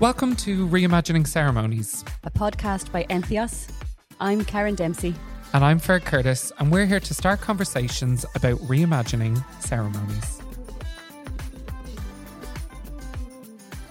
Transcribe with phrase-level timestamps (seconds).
[0.00, 2.04] Welcome to Reimagining Ceremonies.
[2.22, 3.68] a podcast by Entheos.
[4.20, 5.12] I'm Karen Dempsey.
[5.52, 10.40] And I'm Feargh Curtis, and we're here to start conversations about reimagining ceremonies.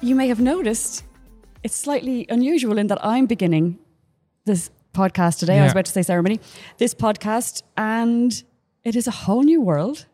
[0.01, 1.03] You may have noticed
[1.63, 3.77] it's slightly unusual in that I'm beginning
[4.45, 5.59] this podcast today.
[5.59, 6.39] I was about to say ceremony,
[6.77, 8.31] this podcast, and
[8.85, 10.05] it is a whole new world.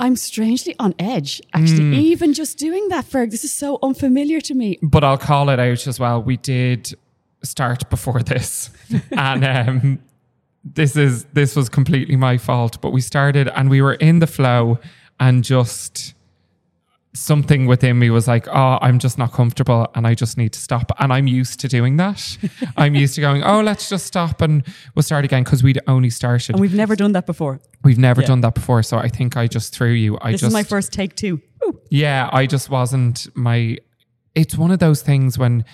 [0.00, 3.30] I'm strangely on edge, actually, even just doing that, Ferg.
[3.30, 4.78] This is so unfamiliar to me.
[4.82, 6.22] But I'll call it out as well.
[6.22, 6.94] We did
[7.42, 8.70] start before this,
[9.12, 9.98] and um,
[10.64, 12.80] this is this was completely my fault.
[12.80, 14.78] But we started, and we were in the flow,
[15.20, 16.14] and just
[17.12, 20.60] something within me was like, "Oh, I'm just not comfortable, and I just need to
[20.60, 22.38] stop." And I'm used to doing that.
[22.76, 24.64] I'm used to going, "Oh, let's just stop and
[24.94, 26.54] we'll start again," because we'd only started.
[26.54, 27.60] And we've never done that before.
[27.82, 28.28] We've never Yeah.
[28.28, 30.18] done that before, so I think I just threw you.
[30.20, 31.40] I This just is my first take, too.
[31.64, 31.78] Ooh.
[31.90, 33.76] yeah, I just wasn't my.
[34.34, 35.64] It's one of those things when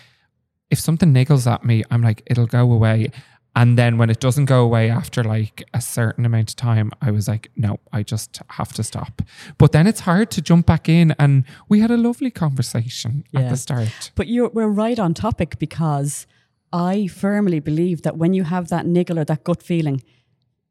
[0.70, 3.10] if something niggles at me, I'm like, it'll go away.
[3.56, 7.10] And then when it doesn't go away after like a certain amount of time, I
[7.10, 9.22] was like, no, I just have to stop.
[9.56, 11.14] But then it's hard to jump back in.
[11.18, 14.12] And we had a lovely conversation at the start.
[14.14, 16.26] But you're, we're right on topic because
[16.70, 20.02] I firmly believe that when you have that niggle or that gut feeling,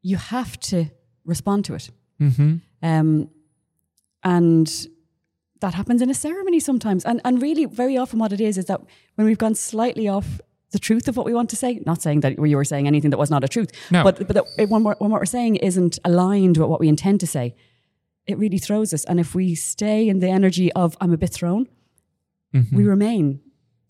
[0.02, 0.86] you have to
[1.24, 1.90] respond to it.
[2.20, 3.30] hmm Um,
[4.22, 4.88] and
[5.60, 7.04] that happens in a ceremony sometimes.
[7.04, 8.80] And, and really, very often, what it is is that
[9.16, 10.40] when we've gone slightly off
[10.76, 13.10] the truth of what we want to say, not saying that you were saying anything
[13.12, 14.04] that was not a truth, No.
[14.06, 17.18] but, but that when, we're, when what we're saying isn't aligned with what we intend
[17.20, 17.46] to say,
[18.26, 19.02] it really throws us.
[19.04, 21.68] And if we stay in the energy of, I'm a bit thrown,
[22.72, 23.40] we remain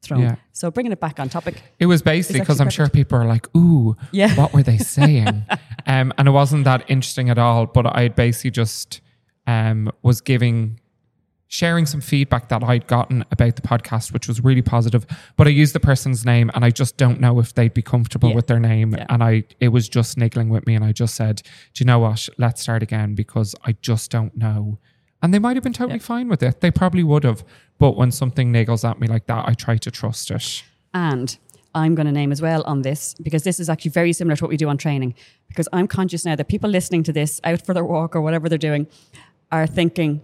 [0.02, 0.20] thrown.
[0.22, 0.36] Yeah.
[0.52, 1.62] So bringing it back on topic.
[1.78, 4.34] It was basically because I'm sure people are like, ooh, Yeah.
[4.36, 5.44] what were they saying?
[5.86, 9.00] um, and it wasn't that interesting at all, but I basically just
[9.46, 10.80] um, was giving,
[11.48, 15.06] sharing some feedback that I'd gotten about the podcast, which was really positive.
[15.36, 18.30] But I used the person's name and I just don't know if they'd be comfortable
[18.30, 18.34] Yeah.
[18.34, 18.94] with their name.
[18.94, 19.06] Yeah.
[19.08, 20.74] And I, it was just niggling with me.
[20.74, 21.42] And I just said,
[21.74, 22.28] do you know what?
[22.36, 24.78] Let's start again because I just don't know.
[25.22, 26.02] And they might have been totally Yeah.
[26.04, 26.60] fine with it.
[26.60, 27.44] They probably would have.
[27.78, 30.62] But when something niggles at me like that, I try to trust it.
[30.94, 31.36] And
[31.74, 34.42] I'm going to name as well on this because this is actually very similar to
[34.44, 35.14] what we do on training.
[35.48, 38.48] Because I'm conscious now that people listening to this out for their walk or whatever
[38.48, 38.86] they're doing
[39.52, 40.22] are thinking,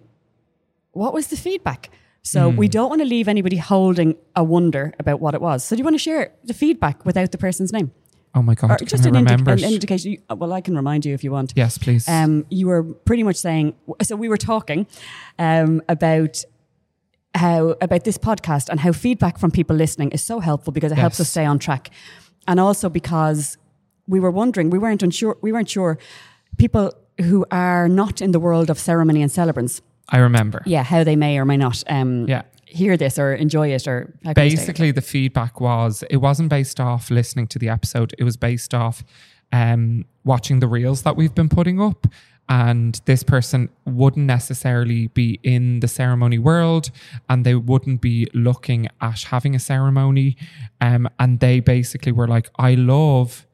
[0.93, 1.91] what was the feedback?
[2.25, 5.65] So we don't want to leave anybody holding a wonder about what it was.
[5.65, 7.91] So do you want to share the feedback without the person's name?
[8.35, 10.13] Oh my God, Or just an, indi- an indication.
[10.13, 11.53] You- Well, I can remind you if you want.
[11.57, 12.09] Yes, please.
[12.09, 14.87] Um, you were pretty much saying so we were talking
[15.39, 16.45] um, about
[17.35, 20.99] how about this podcast and how feedback from people listening is so helpful because it
[20.99, 21.91] helps us stay on track
[22.47, 23.57] and also because
[24.07, 25.99] we were wondering we weren't unsure we weren't sure
[26.59, 26.93] people
[27.23, 30.63] who are not in the world of ceremony and celebrants I remember.
[30.67, 32.43] yeah how they may or may not um, Yeah.
[32.67, 34.57] hear this or enjoy it or how can we say it?
[34.59, 38.15] Basically, the feedback was it wasn't based off listening to the episode.
[38.19, 39.05] It was based off
[39.53, 42.07] um, watching the reels that we've been putting up.
[42.49, 46.91] And this person wouldn't necessarily be in the ceremony world
[47.29, 50.37] and they wouldn't be looking at having a ceremony.
[50.81, 53.47] Um, and they basically were like, I love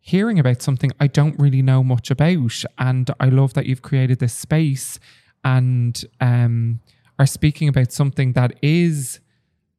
[0.00, 2.62] hearing about something I don't really know much about.
[2.78, 5.00] And I love that you've created this space
[5.44, 6.80] and um,
[7.18, 9.20] are speaking about something that is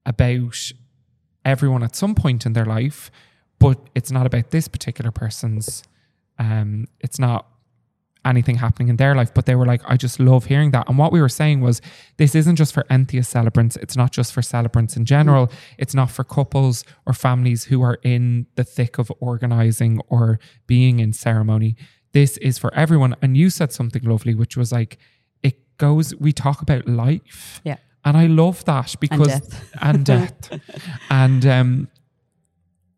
[0.05, 0.71] about
[1.43, 3.11] everyone at some point in their life,
[3.59, 5.83] but it's not about this particular person's.
[6.37, 7.47] Um, it's not
[8.25, 10.89] anything happening in their life, but they were like, I just love hearing that.
[10.89, 11.79] And what we were saying was,
[12.17, 13.75] this isn't just for Entheos celebrants.
[13.77, 15.51] It's not just for celebrants in general.
[15.77, 20.99] It's not for couples or families who are in the thick of organizing or being
[20.99, 21.75] in ceremony.
[22.13, 23.15] This is for everyone.
[23.21, 24.97] And you said something lovely, which was like,
[25.77, 27.61] goes, we talk about life.
[27.63, 29.73] yeah And I love that because death.
[29.81, 30.59] and death.
[31.09, 31.87] and um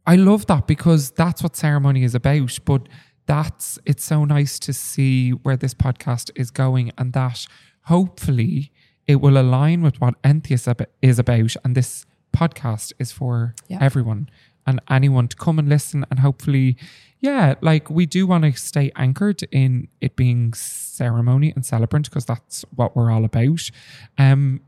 [0.05, 2.59] I love that because that's what ceremony is about.
[2.63, 2.87] But
[3.25, 7.45] that's it's so nice to see where this podcast is going and that
[7.83, 8.71] hopefully
[9.05, 11.55] it will align with what Entheos is about.
[11.63, 13.79] And this podcast is for Yeah.
[13.81, 14.29] everyone
[14.65, 16.77] and anyone to come and listen and hopefully
[17.19, 22.25] yeah like we do want to stay anchored in it being ceremony and celebrant because
[22.25, 23.69] that's what we're all about.
[24.17, 24.61] Um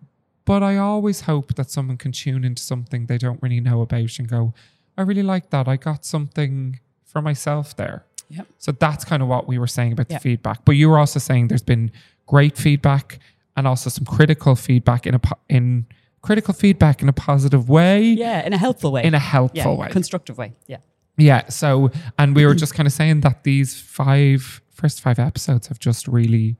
[0.45, 4.17] but i always hope that someone can tune into something they don't really know about
[4.19, 4.53] and go
[4.97, 5.67] i really like that.
[5.67, 8.05] I got something for myself there.
[8.29, 8.47] Yep.
[8.57, 10.17] so that's kind of what we were saying about Yeah.
[10.17, 10.63] the feedback.
[10.65, 11.91] But you were also saying there's been
[12.27, 13.17] great feedback
[13.57, 15.87] and also some critical feedback in a po- in
[16.21, 18.01] critical feedback in a positive way.
[18.03, 19.03] Yeah in a helpful way.
[19.03, 19.89] In a helpful yeah, way.
[19.89, 20.53] constructive way.
[20.67, 20.77] Yeah
[21.19, 21.47] yeah.
[21.49, 25.79] So, and we were just kind of saying that these five first five episodes have
[25.79, 26.55] just really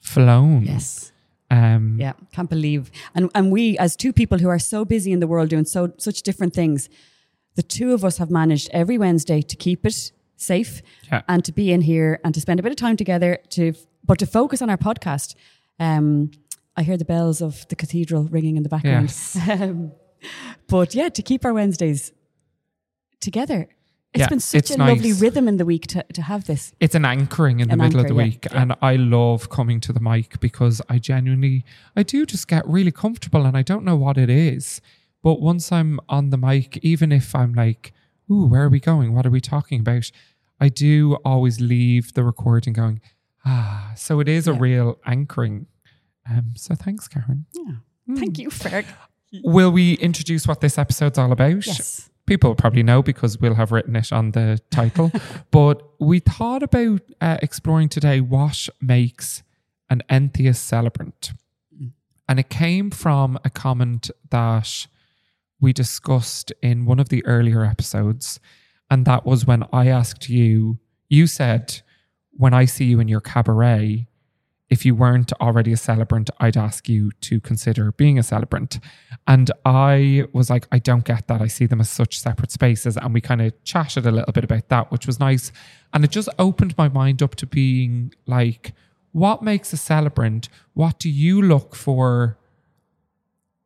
[0.00, 0.62] flown.
[0.64, 1.12] yes
[1.50, 2.90] Um, Yeah, can't believe.
[3.14, 5.92] And and we as two people who are so busy in the world doing so
[5.98, 6.88] such different things,
[7.56, 10.80] the two of us have managed every Wednesday to keep it safe
[11.12, 11.22] Yeah.
[11.26, 13.62] and to be in here and to spend a bit of time together to
[14.04, 15.34] but to focus on our podcast.
[15.78, 16.30] Um
[16.76, 19.08] I hear the bells of the cathedral ringing in the background.
[19.08, 19.36] Yes.
[19.50, 19.92] Um,
[20.68, 22.12] but yeah, to keep our Wednesdays
[23.20, 23.68] together.
[24.12, 26.72] It's Yeah, been such it's a lovely rhythm in the week to, to have this.
[26.80, 28.46] It's an anchoring in the An middle of the yeah, week.
[28.50, 28.60] yeah.
[28.62, 31.64] And I love coming to the mic because I genuinely,
[31.94, 34.80] I do just get really comfortable and I don't know what it is.
[35.22, 37.92] But once I'm on the mic, even if I'm like,
[38.30, 39.14] ooh, where are we going?
[39.14, 40.10] What are we talking about?
[40.58, 43.00] I do always leave the recording going,
[43.44, 43.92] ah.
[43.96, 45.66] So it is a real anchoring.
[46.28, 47.46] Um, so thanks, Karen.
[47.54, 47.74] Yeah.
[48.06, 48.16] Hmm.
[48.16, 48.86] Thank you, Ferg.
[49.44, 51.64] Will we introduce what this episode's all about?
[51.66, 52.10] Yes.
[52.30, 55.10] People probably know because we'll have written it on the title.
[55.50, 59.42] but we thought about uh, exploring today what makes
[59.90, 61.32] an Entheos celebrant.
[62.28, 64.86] And it came from a comment that
[65.60, 68.38] we discussed in one of the earlier episodes.
[68.88, 70.78] And that was when I asked you,
[71.08, 71.82] you said,
[72.30, 74.06] when I see you in your cabaret,
[74.70, 78.78] if you weren't already a celebrant, I'd ask you to consider being a celebrant.
[79.26, 81.42] And I was like, I don't get that.
[81.42, 82.96] I see them as such separate spaces.
[82.96, 85.50] And we kind of chatted a little bit about that, which was nice.
[85.92, 88.72] And it just opened my mind up to being like,
[89.10, 90.48] what makes a celebrant?
[90.74, 92.38] What do you look for?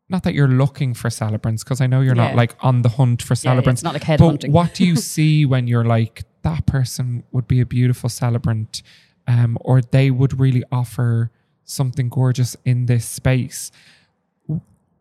[0.09, 3.21] Not that you're looking for celebrants, because I know you're not like on the hunt
[3.23, 3.81] for Yeah, yeah, celebrants.
[3.81, 4.53] it's not like head but hunting.
[4.53, 8.83] what do you see when you're like, that person would be a beautiful celebrant?
[9.27, 11.31] Um, or they would really offer
[11.65, 13.71] something gorgeous in this space.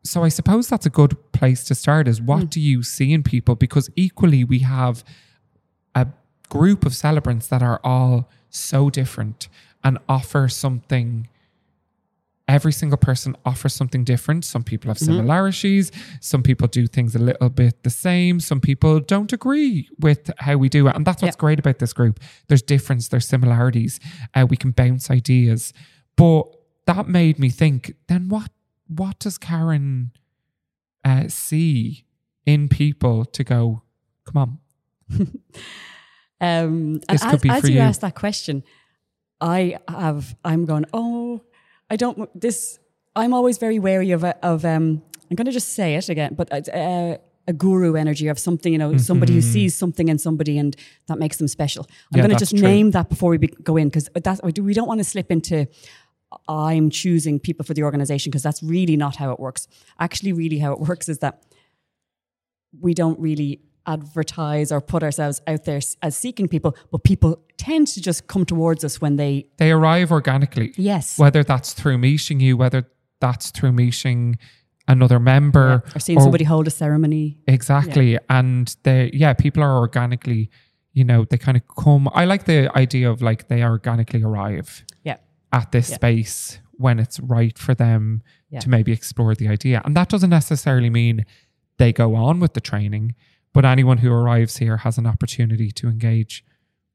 [0.03, 3.23] So I suppose that's a good place to start is what do you see in
[3.23, 3.55] people?
[3.55, 5.03] Because equally we have
[5.95, 6.07] a
[6.49, 9.47] group of celebrants that are all so different
[9.83, 11.27] and offer something
[12.57, 14.45] every single person offers something different.
[14.45, 15.91] Some people have similarities.
[16.21, 18.39] Some people do things a little bit the same.
[18.39, 20.95] Some people don't agree with how we do it.
[20.95, 21.45] And that's what's Yeah.
[21.45, 22.19] great about this group.
[22.47, 23.99] There's difference, there's similarities.
[24.35, 25.73] Uh, we can bounce ideas.
[26.15, 26.43] But
[26.85, 28.51] that made me think, then what
[28.87, 30.11] what does Karen
[31.03, 32.05] uh, see
[32.45, 33.81] in people to go,
[34.25, 34.59] come on,
[36.41, 37.81] Um, This could as, be as you, you.
[37.81, 38.63] asked that question,
[39.39, 40.35] I have.
[40.43, 40.85] I'm going.
[40.93, 41.41] Oh,
[41.93, 42.17] I don't.
[42.45, 42.79] This.
[43.15, 44.23] I'm always very wary of.
[44.23, 44.65] a- Of.
[44.65, 44.85] Um.
[45.29, 47.17] I'm going to just say it again, but uh,
[47.47, 48.71] a guru energy of something.
[48.75, 50.75] You know, somebody who sees something in somebody and
[51.07, 51.83] that makes them special.
[51.83, 52.15] I'm Mm-hmm.
[52.17, 52.67] Yeah, going to just true.
[52.73, 54.07] name that before we be, go in because
[54.69, 55.67] we don't want to slip into.
[56.47, 59.67] I'm choosing people for the organization because that's really not how it works.
[59.99, 61.35] Actually, really how it works is that
[62.85, 67.87] we don't really advertise or put ourselves out there as seeking people, but people tend
[67.87, 70.73] to just come towards us when they they arrive organically.
[70.77, 72.87] yes Whether that's through meeting you, whether
[73.19, 74.37] that's through meeting
[74.87, 77.37] another member or seeing somebody hold a ceremony.
[77.47, 78.17] Exactly.
[78.29, 80.49] And they yeah, people are organically,
[80.93, 84.83] you know, they kind of come I like the idea of like they organically arrive
[85.03, 85.17] Yeah,
[85.51, 85.95] at this Yeah.
[85.95, 88.59] space when it's right for them Yeah.
[88.59, 89.81] to maybe explore the idea.
[89.85, 91.25] And that doesn't necessarily mean
[91.77, 93.15] they go on with the training,
[93.53, 96.43] but anyone who arrives here has an opportunity to engage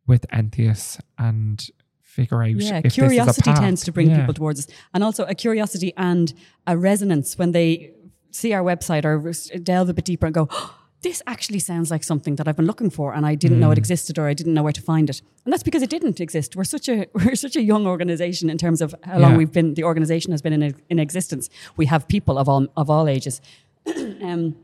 [0.07, 1.67] with Entheos and
[2.03, 2.79] figure out yeah.
[2.79, 4.19] if this is a Curiosity tends to bring Yeah.
[4.21, 6.33] people towards us, and also a curiosity and
[6.67, 7.93] a resonance when they
[8.31, 10.49] see our website or delve a bit deeper and go.
[10.51, 13.61] "Oh, This actually sounds like something that I've been looking for, and I didn't Mm.
[13.61, 15.23] know it existed, or I didn't know where to find it.
[15.45, 16.57] And that's because it didn't exist.
[16.57, 19.37] We're such a we're such a young organization in terms of how long Yeah.
[19.39, 19.75] we've been.
[19.75, 21.49] The organization has been in in existence.
[21.77, 23.41] We have people of all of all ages.
[24.23, 24.57] um,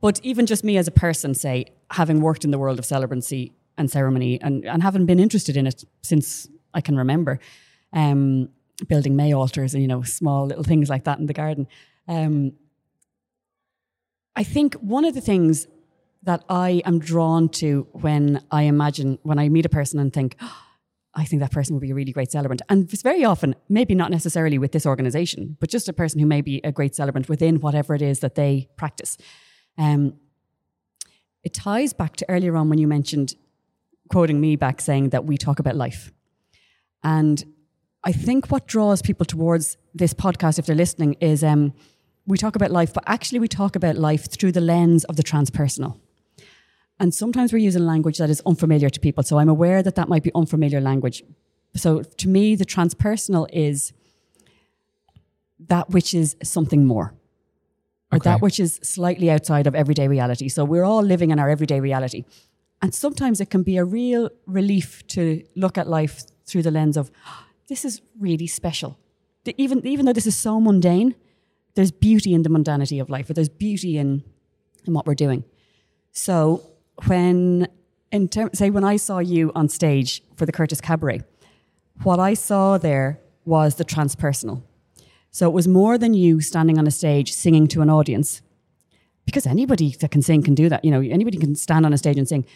[0.00, 3.52] But even just me as a person, say, having worked in the world of celebrancy
[3.76, 7.40] and ceremony and, and having been interested in it since I can remember,
[7.92, 8.50] um,
[8.86, 11.66] building May altars and, you know, small little things like that in the garden.
[12.06, 12.52] Um,
[14.36, 15.66] I think one of the things
[16.22, 20.36] that I am drawn to when I imagine, when I meet a person and think,
[20.40, 20.62] "Oh,
[21.14, 22.62] I think that person would be a really great celebrant.
[22.68, 26.26] And it's very often, maybe not necessarily with this organization, but just a person who
[26.26, 29.16] may be a great celebrant within whatever it is that they practice.
[29.78, 30.14] Um,
[31.44, 33.34] it ties back to earlier on when you mentioned
[34.10, 36.12] quoting me back saying that we talk about life.
[37.02, 37.44] And
[38.04, 41.72] I think what draws people towards this podcast, if they're listening, is um,
[42.26, 45.22] we talk about life, but actually we talk about life through the lens of the
[45.22, 45.98] transpersonal.
[47.00, 49.22] And sometimes we're using language that is unfamiliar to people.
[49.22, 51.22] So I'm aware that that might be unfamiliar language.
[51.76, 53.92] So to me, the transpersonal is
[55.68, 57.14] that which is something more
[58.10, 58.30] or Okay.
[58.30, 60.48] that which is slightly outside of everyday reality.
[60.48, 62.24] So we're all living in our everyday reality.
[62.80, 66.96] And sometimes it can be a real relief to look at life through the lens
[66.96, 67.10] of,
[67.68, 68.96] this is really special.
[69.56, 71.14] even even though this is so mundane,
[71.74, 74.22] there's beauty in the mundanity of life, or there's beauty in
[74.86, 75.44] in what we're doing.
[76.12, 76.62] So
[77.06, 77.68] when
[78.10, 81.20] in term, say when I saw you on stage for the Curtis Cabaret,
[82.02, 84.62] what I saw there was the transpersonal.
[85.30, 88.42] So it was more than you standing on a stage singing to an audience,
[89.26, 90.84] because anybody that can sing can do that.
[90.84, 92.46] You know, anybody can stand on a stage and sing.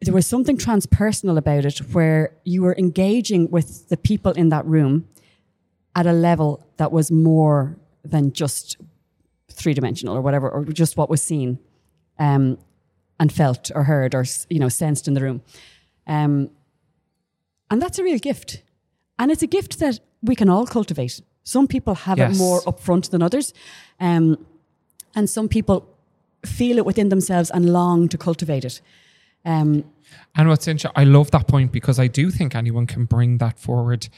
[0.00, 4.66] There was something transpersonal about it, where you were engaging with the people in that
[4.66, 5.08] room
[5.94, 8.76] at a level that was more than just
[9.50, 11.58] three dimensional or whatever, or just what was seen
[12.18, 12.58] um,
[13.18, 15.40] and felt or heard or you know sensed in the room.
[16.06, 16.50] Um,
[17.70, 18.62] and that's a real gift,
[19.18, 21.20] and it's a gift that we can all cultivate.
[21.46, 22.34] Some people have Yes.
[22.34, 23.54] it more upfront than others,
[24.00, 24.36] um,
[25.14, 25.86] and some people
[26.44, 28.80] feel it within themselves and long to cultivate it.
[29.44, 29.84] Um,
[30.34, 33.58] And what's interesting, I love that point because I do think anyone can bring that
[33.58, 34.08] forward.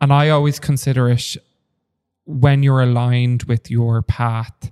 [0.00, 1.36] And I always consider it
[2.24, 4.70] when you're aligned with your path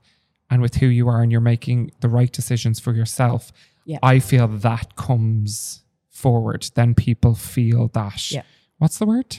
[0.50, 3.52] and with who you are and you're making the right decisions for yourself.
[3.84, 3.98] Yeah.
[4.02, 6.70] I feel that comes forward.
[6.74, 8.30] Then people feel that.
[8.30, 8.42] Yeah.
[8.78, 9.38] What's the word?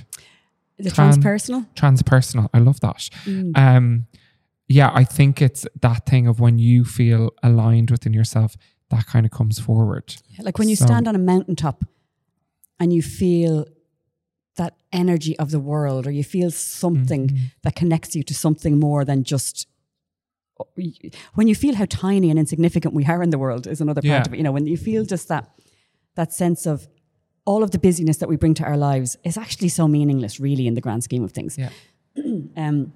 [0.80, 1.66] The Tran- transpersonal.
[1.76, 2.50] Transpersonal.
[2.54, 3.10] I love that.
[3.26, 3.58] Mm.
[3.58, 4.08] Um,
[4.68, 8.56] yeah, I think it's that thing of when you feel aligned within yourself,
[8.90, 10.16] that kind of comes forward.
[10.40, 11.84] Like when you So- stand on a mountaintop
[12.80, 13.66] and you feel
[14.58, 17.46] that energy of the world, or you feel something Mm-hmm.
[17.64, 19.68] that connects you to something more than just.
[21.36, 24.06] When you feel how tiny and insignificant we are in the world, is another part
[24.06, 24.22] Yeah.
[24.22, 24.38] of it.
[24.38, 25.50] You know, when you feel just that
[26.16, 26.88] that sense of
[27.48, 30.68] all of the busyness that we bring to our lives is actually so meaningless, really,
[30.68, 31.58] in the grand scheme of things.
[31.58, 31.70] Yeah.
[32.58, 32.94] Um,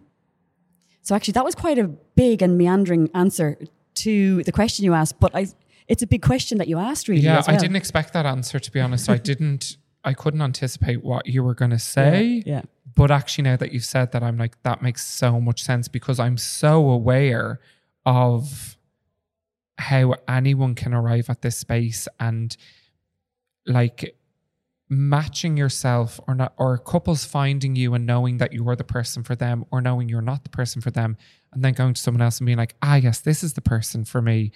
[1.03, 3.57] so actually, that was quite a big and meandering answer
[3.95, 5.47] to the question you asked, but I,
[5.87, 7.21] it's a big question that you asked, really.
[7.21, 7.55] Yeah, well.
[7.55, 9.09] I didn't expect that answer to be honest.
[9.09, 12.43] I didn't I couldn't anticipate what you were gonna say.
[12.45, 12.63] Yeah.
[12.93, 16.19] But actually now that you've said that, I'm like, that makes so much sense because
[16.19, 17.59] I'm so aware
[18.05, 18.77] of
[19.77, 22.55] how anyone can arrive at this space and
[23.65, 24.15] like
[24.93, 29.23] matching yourself or not or couples finding you and knowing that you are the person
[29.23, 31.15] for them or knowing you're not the person for them
[31.53, 34.03] and then going to someone else and being like ah yes this is the person
[34.03, 34.51] for me.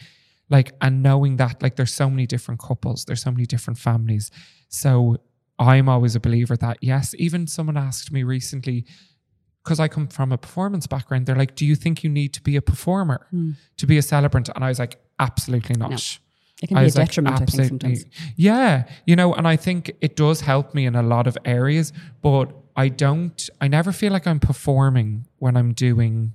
[0.50, 4.30] Like and knowing that like there's so many different couples there's so many different families.
[4.68, 5.18] So
[5.58, 8.86] i'm always a believer that yes even someone asked me recently
[9.64, 12.42] because i come from a performance background they're like do you think you need to
[12.42, 13.26] be a performer
[13.78, 14.50] to be a celebrant?
[14.54, 15.92] And i was like absolutely not.
[15.92, 15.98] No.
[16.62, 18.06] It can I be a like, detriment, I think, sometimes.
[18.38, 21.92] Yeah, you know, and I think it does help me in a lot of areas,
[22.22, 26.34] but I don't, I never feel like I'm performing when I'm doing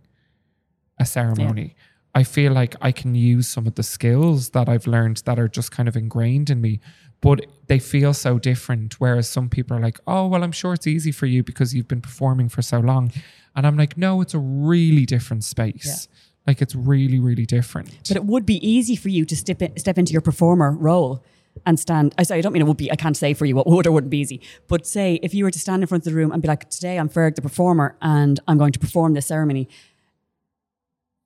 [0.99, 1.75] a ceremony.
[2.15, 5.49] I feel like I can use some of the skills that I've learned that are
[5.49, 6.81] just kind of ingrained in me,
[7.21, 9.01] but they feel so different.
[9.01, 11.89] Whereas some people are like, oh, well, I'm sure it's easy for you because you've
[11.89, 13.13] been performing for so long.
[13.55, 16.09] And I'm like, no, it's a really different space.
[16.47, 17.91] Like it's really, really different.
[18.09, 21.25] But it would be easy for you to step, in, step into your performer role
[21.67, 22.15] and stand.
[22.17, 23.87] I, sorry, I don't mean it would be, I can't say for you what would
[23.87, 24.41] or wouldn't be easy.
[24.69, 26.71] But say if you were to stand in front of the room and be like,
[26.71, 29.69] today I'm Ferg, the performer, and I'm going to perform this ceremony,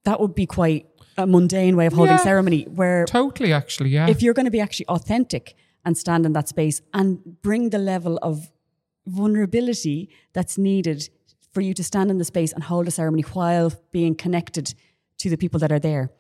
[0.05, 2.23] that would be quite a mundane way of holding Yeah.
[2.23, 4.09] ceremony where Totally, actually, yeah.
[4.09, 5.55] if you're going to be actually authentic
[5.85, 8.51] and stand in that space and bring the level of
[9.07, 11.09] vulnerability that's needed
[11.53, 14.75] for you to stand in the space and hold a ceremony while being connected
[15.19, 16.11] to the people that are there.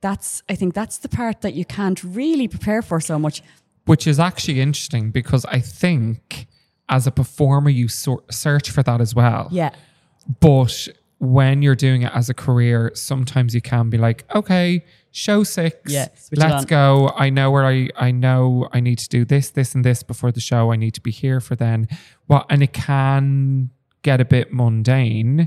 [0.00, 3.42] That's, I think that's the part that you can't really prepare for so much.
[3.86, 6.46] which is actually interesting because I think
[6.88, 9.48] as a performer you sor- search for that as well.
[9.50, 9.70] Yeah.
[10.40, 15.44] But when you're doing it as a career, sometimes you can be like, okay, show
[15.44, 15.92] six.
[15.92, 17.12] Yeah, let's go.
[17.16, 20.32] I know where I I know I need to do this, this, and this before
[20.32, 20.72] the show.
[20.72, 21.86] I need to be here for then.
[22.28, 23.70] Well, and it can
[24.02, 25.46] get a bit mundane.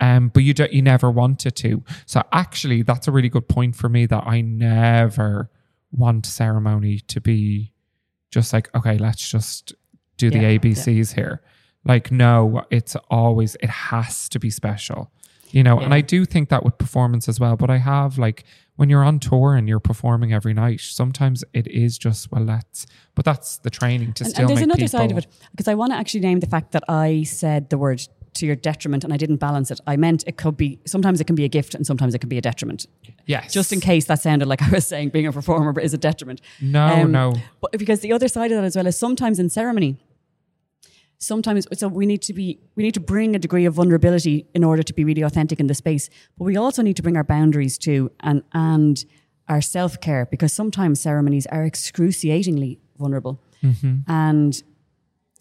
[0.00, 1.82] Um, but you don't you never wanted to.
[2.06, 5.50] So actually that's a really good point for me that I never
[5.90, 7.72] want ceremony to be
[8.30, 9.74] just like, okay, let's just
[10.16, 10.58] do the Yeah, yeah.
[10.58, 11.42] ABCs here.
[11.84, 15.10] Like, no, it's always, it has to be special,
[15.50, 15.78] you know?
[15.78, 17.56] And I do think that with performance as well.
[17.56, 18.44] But I have, like,
[18.76, 22.86] when you're on tour and you're performing every night, sometimes it is just, well, let's,
[23.14, 25.74] but that's the training to And, still and there's another side of it because I
[25.74, 29.12] want to actually name the fact that I said the word to your detriment and
[29.12, 29.80] I didn't balance it.
[29.86, 32.28] I meant it could be, sometimes it can be a gift and sometimes it can
[32.28, 32.86] be a detriment.
[33.26, 33.52] Yes.
[33.52, 36.40] Just in case that sounded like I was saying being a performer is a detriment.
[36.60, 37.34] No, Um, no.
[37.60, 39.96] But because the other side of that as well is sometimes in ceremony,
[41.18, 44.62] sometimes so we need to be we need to bring a degree of vulnerability in
[44.64, 46.08] order to be really authentic in the space.
[46.36, 49.04] But we also need to bring our boundaries too and and
[49.48, 53.40] our self care because sometimes ceremonies are excruciatingly vulnerable.
[54.06, 54.62] And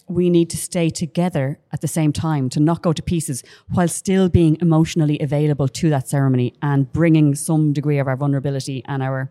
[0.10, 3.88] we need to stay together at the same time to not go to pieces while
[3.88, 9.04] still being emotionally available to that ceremony and bringing some degree of our vulnerability and
[9.04, 9.30] our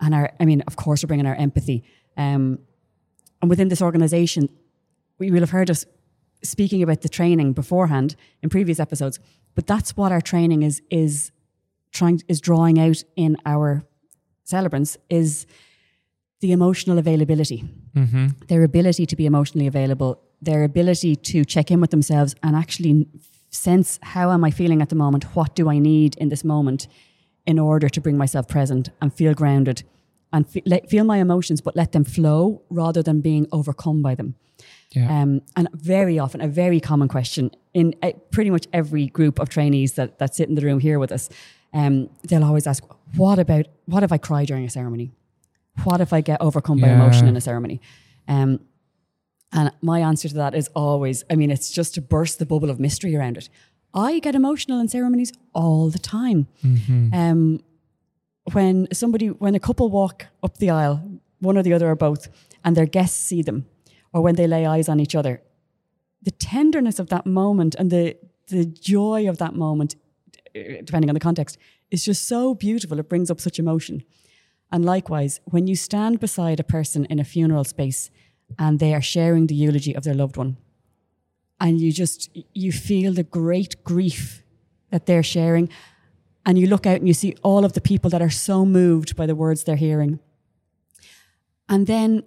[0.00, 1.84] and our I mean of course we're bringing our empathy.
[2.16, 2.58] Um,
[3.40, 4.48] and within this organization
[5.18, 5.84] we will have heard us
[6.42, 9.20] speaking about the training beforehand in previous episodes
[9.54, 11.30] but that's what our training is is
[11.92, 13.84] trying is drawing out in our
[14.44, 15.46] celebrants is
[16.42, 17.60] the emotional availability
[17.94, 18.26] Mm-hmm.
[18.48, 20.12] their ability to be emotionally available,
[20.48, 23.06] their ability to check in with themselves and actually
[23.50, 25.24] sense how am I feeling at the moment?
[25.36, 26.88] What do I need in this moment
[27.50, 29.82] in order to bring myself present and feel grounded
[30.32, 34.14] and fe- let, feel my emotions, but let them flow rather than being overcome by
[34.14, 34.34] them.
[34.92, 35.20] Yeah.
[35.20, 39.50] Um, and very often, a very common question in uh, pretty much every group of
[39.50, 41.28] trainees that, that sit in the room here with us,
[41.74, 42.82] um, they'll always ask,
[43.16, 45.10] "What about what if I cry during a ceremony?
[45.84, 46.94] What if I get overcome by Yeah.
[46.96, 47.80] emotion in a ceremony?"
[48.28, 48.60] Um,
[49.52, 52.70] and my answer to that is always, I mean, it's just to burst the bubble
[52.70, 53.48] of mystery around it.
[53.94, 56.46] I get emotional in ceremonies all the time.
[57.12, 57.60] Um,
[58.52, 61.00] when somebody, when a couple walk up the aisle,
[61.40, 62.28] one or the other or both,
[62.64, 63.66] and their guests see them,
[64.12, 65.42] or when they lay eyes on each other,
[66.22, 68.16] the tenderness of that moment and the
[68.48, 69.96] the joy of that moment,
[70.54, 71.56] eh, depending on the context,
[71.90, 72.98] is just so beautiful.
[72.98, 74.02] It brings up such emotion.
[74.72, 78.10] And likewise, when you stand beside a person in a funeral space
[78.58, 80.56] and they are sharing the eulogy of their loved one,
[81.60, 84.42] and you just you feel the great grief
[84.90, 85.68] that they're sharing,
[86.44, 89.14] and you look out and you see all of the people that are so moved
[89.14, 90.18] by the words they're hearing.
[91.68, 92.24] And then,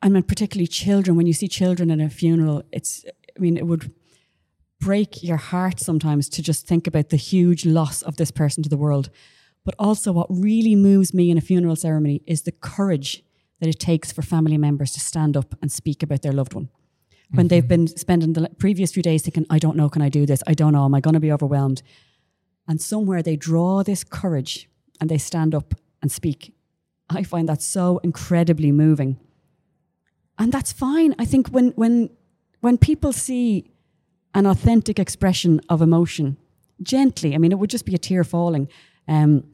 [0.00, 3.04] I mean, particularly children, when you see children in a funeral, it's,
[3.36, 3.92] I mean, it would
[4.80, 8.68] break your heart sometimes to just think about the huge loss of this person to
[8.68, 9.10] the world.
[9.64, 13.22] But also, what really moves me in a funeral ceremony is the courage
[13.60, 16.68] that it takes for family members to stand up and speak about their loved one.
[17.30, 20.26] When they've been spending the previous few days thinking, I don't know, can I do
[20.26, 20.42] this?
[20.46, 21.82] I don't know, am I going to be overwhelmed?
[22.68, 24.68] And somewhere they draw this courage
[25.00, 26.54] and they stand up and speak.
[27.08, 29.18] I find that so incredibly moving.
[30.38, 31.14] And that's fine.
[31.18, 32.10] I think when when
[32.60, 33.70] when people see
[34.34, 36.36] an authentic expression of emotion,
[36.82, 38.68] gently, I mean, it would just be a tear falling.
[39.08, 39.44] Um,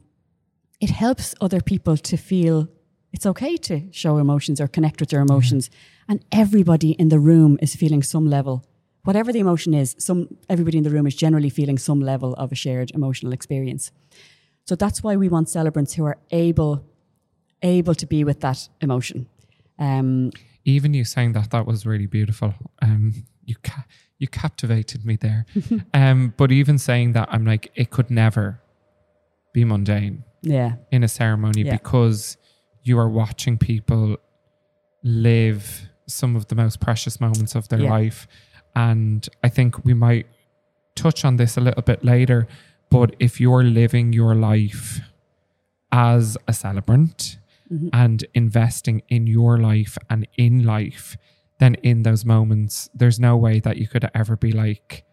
[0.79, 2.67] it helps other people to feel
[3.11, 5.69] it's okay to show emotions or connect with their emotions.
[6.07, 8.63] And everybody in the room is feeling some level,
[9.03, 12.51] whatever the emotion is, some everybody in the room is generally feeling some level of
[12.51, 13.91] a shared emotional experience.
[14.65, 16.85] So that's why we want celebrants who are able
[17.61, 19.27] able to be with that emotion.
[19.77, 20.31] Um,
[20.63, 22.53] Even you saying that, that was really beautiful.
[22.81, 23.85] Um, you ca-
[24.17, 25.45] you captivated me there.
[25.93, 28.61] um, but even saying that, I'm like, it could never
[29.53, 31.73] be mundane yeah, in a ceremony Yeah.
[31.73, 32.37] because
[32.83, 34.17] you are watching people
[35.03, 37.89] live some of the most precious moments of their Yeah.
[37.91, 38.27] life.
[38.75, 40.27] And I think we might
[40.95, 42.47] touch on this a little bit later.
[42.89, 45.01] But if you're living your life
[45.91, 47.37] as a celebrant
[47.71, 47.89] Mm-hmm.
[47.93, 51.15] and investing in your life and in life,
[51.59, 55.03] then in those moments, there's no way that you could ever be like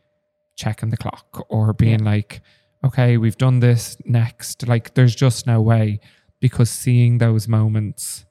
[0.54, 2.40] checking the clock or being like,
[2.86, 4.66] okay, we've done this next.
[4.66, 6.00] Like, there's just no way
[6.40, 8.24] because seeing those moments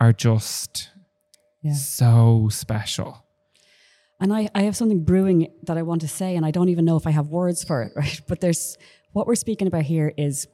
[0.00, 0.90] are just
[1.62, 1.74] Yeah.
[1.74, 3.24] so special.
[4.20, 6.84] And I, I have something brewing that I want to say, and I don't even
[6.84, 8.20] know if I have words for it, right?
[8.26, 8.76] But there's
[9.12, 10.46] what we're speaking about here is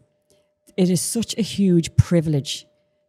[0.76, 2.66] it is such a huge privilege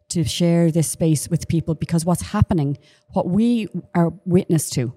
[0.10, 2.78] to share this space with people because what's happening,
[3.14, 4.94] what we are witness to,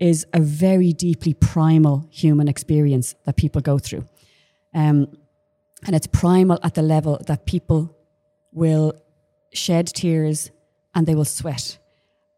[0.00, 4.04] is a very deeply primal human experience that people go through.
[4.74, 5.16] Um,
[5.86, 7.96] and it's primal at the level that people
[8.52, 8.92] will
[9.52, 10.50] shed tears
[10.94, 11.78] and they will sweat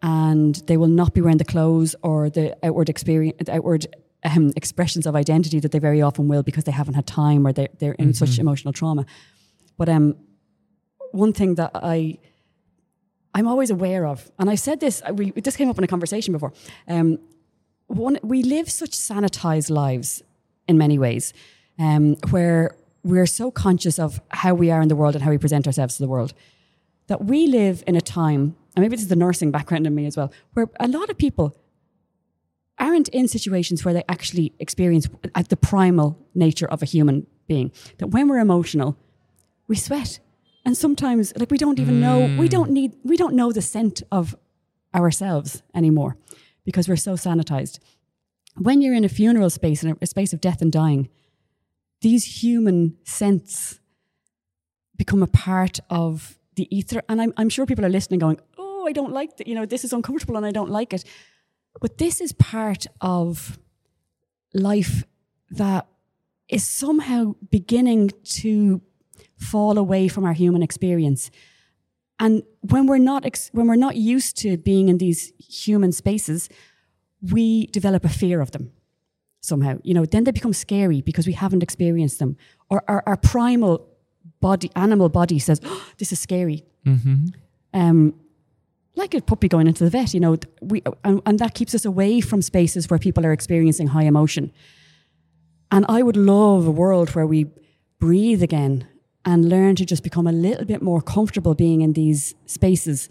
[0.03, 3.87] and they will not be wearing the clothes or the outward experience, the outward
[4.25, 7.53] um, expressions of identity that they very often will because they haven't had time or
[7.53, 9.07] they're, they're in such emotional trauma.
[9.77, 10.17] But um,
[11.13, 12.19] one thing that I
[13.35, 16.33] I'm always aware of, and I said this, we this came up in a conversation
[16.33, 16.53] before.
[16.89, 17.19] Um,
[17.87, 20.23] one, we live such sanitized lives
[20.67, 21.33] in many ways,
[21.81, 25.39] um, where we're so conscious of how we are in the world and how we
[25.39, 26.35] present ourselves to the world
[27.07, 30.07] that we live in a time, and maybe this is the nursing background in me
[30.07, 31.57] as well, where a lot of people
[32.79, 37.73] aren't in situations where they actually experience at the primal nature of a human being.
[37.99, 38.97] That when we're emotional,
[39.67, 40.21] we sweat,
[40.65, 44.03] and sometimes like we don't even know we don't need we don't know the scent
[44.13, 44.37] of
[44.95, 46.17] ourselves anymore
[46.65, 47.79] because we're so sanitized.
[48.57, 51.09] When you're in a funeral space, in a, a space of death and dying,
[52.01, 53.81] these human scents
[54.97, 57.03] become a part of the ether.
[57.09, 59.47] And I'm, I'm sure people are listening going, oh, I don't like that.
[59.47, 61.05] You know, this is uncomfortable and I don't like it.
[61.81, 63.59] But this is part of
[64.53, 65.05] life
[65.51, 65.87] that
[66.49, 68.83] is somehow beginning to
[69.37, 71.31] fall away from our human experience.
[72.19, 76.49] And when we're not ex- when we're not used to being in these human spaces,
[77.23, 78.73] we develop a fear of them
[79.41, 79.79] somehow.
[79.83, 82.37] You know, then they become scary because we haven't experienced them,
[82.69, 83.87] or our, our primal
[84.41, 87.27] body, animal body says, oh, "This is scary." Mm-hmm.
[87.75, 88.15] Um,
[88.97, 91.85] like a puppy going into the vet, you know, we and, and that keeps us
[91.85, 94.53] away from spaces where people are experiencing high emotion.
[95.71, 97.47] And I would love a world where we
[97.99, 98.89] breathe again
[99.25, 103.09] and learn to just become a little bit more comfortable being in these spaces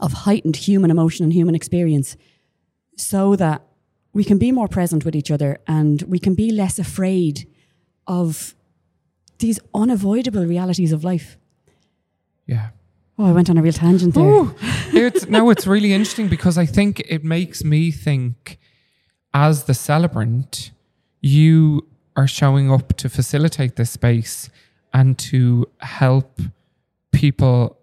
[0.00, 2.16] of heightened human emotion and human experience
[2.96, 3.62] so that
[4.12, 7.48] we can be more present with each other and we can be less afraid
[8.06, 8.54] of
[9.38, 11.36] these unavoidable realities of life.
[12.46, 12.70] Yeah.
[13.18, 14.50] Oh, I went on a real tangent there.
[14.92, 18.58] It's no, it's really interesting because I think it makes me think
[19.32, 20.72] as the celebrant,
[21.20, 24.50] you are showing up to facilitate this space
[24.92, 26.40] and to help
[27.12, 27.79] people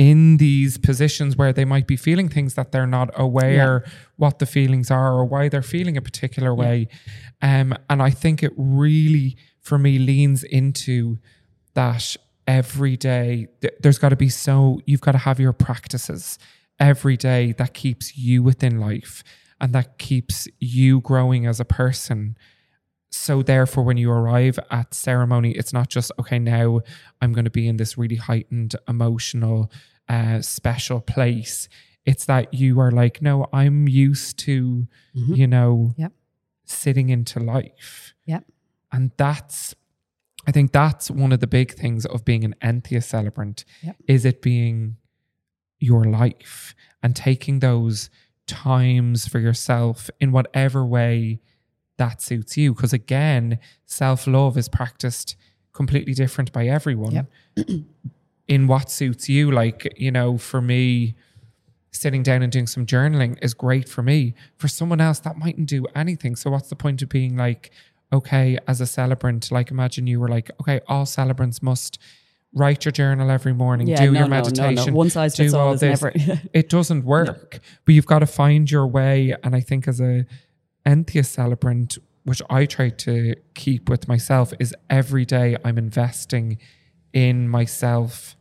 [0.00, 3.84] in these positions where they might be feeling things that they're not aware
[4.16, 6.88] what the feelings are or why they're feeling a particular way.
[7.42, 11.18] Um, and I think it really, for me, leans into
[11.74, 13.48] that every day.
[13.60, 16.38] th- There's got to be so, you've got to have your practices
[16.78, 19.22] every day that keeps you within life
[19.60, 22.36] and that keeps you growing as a person
[23.12, 26.80] so therefore when you arrive at ceremony it's not just okay now
[27.20, 29.68] i'm going to be in this really heightened emotional
[30.14, 31.68] uh, special place
[32.04, 36.12] it's that you are like no i'm used to you know Yep.
[36.64, 38.44] sitting into life Yep.
[38.92, 39.74] and that's
[40.48, 43.96] i think that's one of the big things of being an Entheos celebrant Yep.
[44.08, 44.96] is it being
[45.78, 48.10] your life and taking those
[48.46, 51.40] times for yourself in whatever way
[51.98, 52.74] that suits you.
[52.74, 55.36] Because again, self love is practiced
[55.72, 57.28] completely different by everyone
[58.50, 59.50] in what suits you.
[59.50, 61.14] Like, you know, for me,
[61.92, 64.34] sitting down and doing some journaling is great for me.
[64.58, 66.36] For someone else, that mightn't do anything.
[66.36, 67.70] So, what's the point of being like,
[68.12, 71.98] okay, as a celebrant, like imagine you were like, okay, all celebrants must
[72.52, 74.50] write your journal every morning, Yeah, do no, your no, no, no.
[74.50, 76.12] meditation, One size fits all all is never-
[76.52, 77.60] it doesn't work.
[77.84, 79.36] But you've got to find your way.
[79.44, 80.26] And I think as a
[80.84, 86.58] Entheos celebrant, which I try to keep with myself, is every day I'm investing
[87.12, 88.34] in myself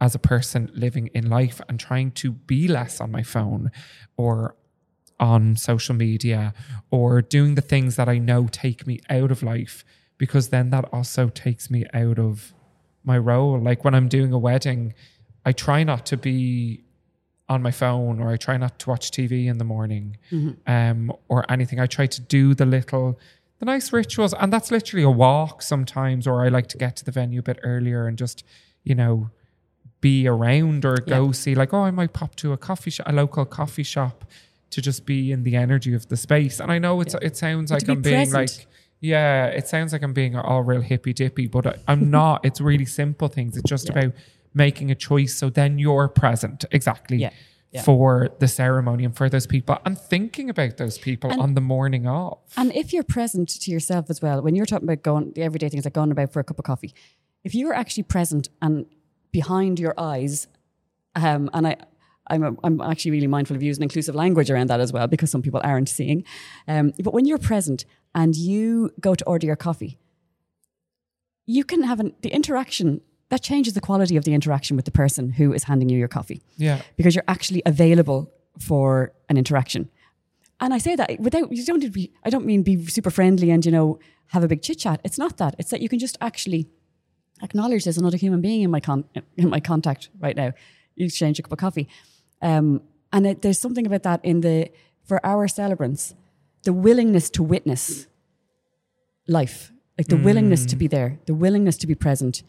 [0.00, 3.70] as a person living in life and trying to be less on my phone
[4.16, 4.56] or
[5.18, 6.54] on social media
[6.90, 9.84] or doing the things that I know take me out of life
[10.16, 12.54] because then that also takes me out of
[13.04, 13.60] my role.
[13.60, 14.94] Like when I'm doing a wedding,
[15.44, 16.84] I try not to be
[17.48, 20.16] on my phone or I try not to watch TV in the morning
[20.66, 21.80] um, or anything.
[21.80, 23.18] I try to do the little,
[23.58, 24.32] the nice rituals.
[24.34, 27.42] And that's literally a walk sometimes, or I like to get to the venue a
[27.42, 28.44] bit earlier and just,
[28.84, 29.30] you know,
[30.00, 33.12] be around or go see, like, oh, I might pop to a coffee shop, a
[33.12, 34.24] local coffee shop
[34.70, 36.60] to just be in the energy of the space.
[36.60, 38.50] And I know it's, it sounds like be I'm being like,
[39.00, 42.44] yeah, it sounds like I'm being all real hippy dippy, but I, I'm not.
[42.44, 43.56] It's really simple things.
[43.56, 43.98] It's just Yeah.
[43.98, 44.12] about
[44.54, 45.34] making a choice.
[45.34, 47.30] So then you're present exactly Yeah.
[47.72, 47.82] Yeah.
[47.82, 51.60] for the ceremony and for those people and thinking about those people And- on the
[51.60, 52.38] morning of.
[52.56, 55.68] And if you're present to yourself as well, when you're talking about going the everyday
[55.68, 56.94] things like going about for a cup of coffee,
[57.44, 58.86] if you're actually present and
[59.32, 60.46] behind your eyes,
[61.16, 61.76] um, and I,
[62.28, 65.42] I'm, I'm actually really mindful of using inclusive language around that as well because some
[65.42, 66.24] people aren't seeing.
[66.68, 69.98] Um, but when you're present and you go to order your coffee,
[71.46, 74.90] you can have an, the interaction that changes the quality of the interaction with the
[74.90, 76.82] person who is handing you your coffee Yeah.
[76.96, 79.88] because you're actually available for an interaction.
[80.60, 83.10] And I say that without you don't need to be, I don't mean be super
[83.10, 85.00] friendly and you know have a big chit chat.
[85.04, 85.54] It's not that.
[85.58, 86.68] It's that you can just actually
[87.42, 89.04] acknowledge there's another human being in my con-
[89.36, 90.52] in my contact right now.
[90.96, 91.88] You exchange a cup of coffee,
[92.42, 94.70] um, and it, there's something about that in the
[95.04, 96.14] for our celebrants,
[96.64, 98.06] the willingness to witness
[99.26, 102.42] life, like the willingness to be there, the willingness to be present,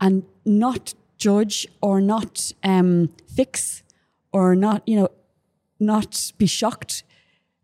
[0.00, 3.82] and not judge or not um, fix
[4.32, 5.08] or not, you know,
[5.78, 7.04] not be shocked.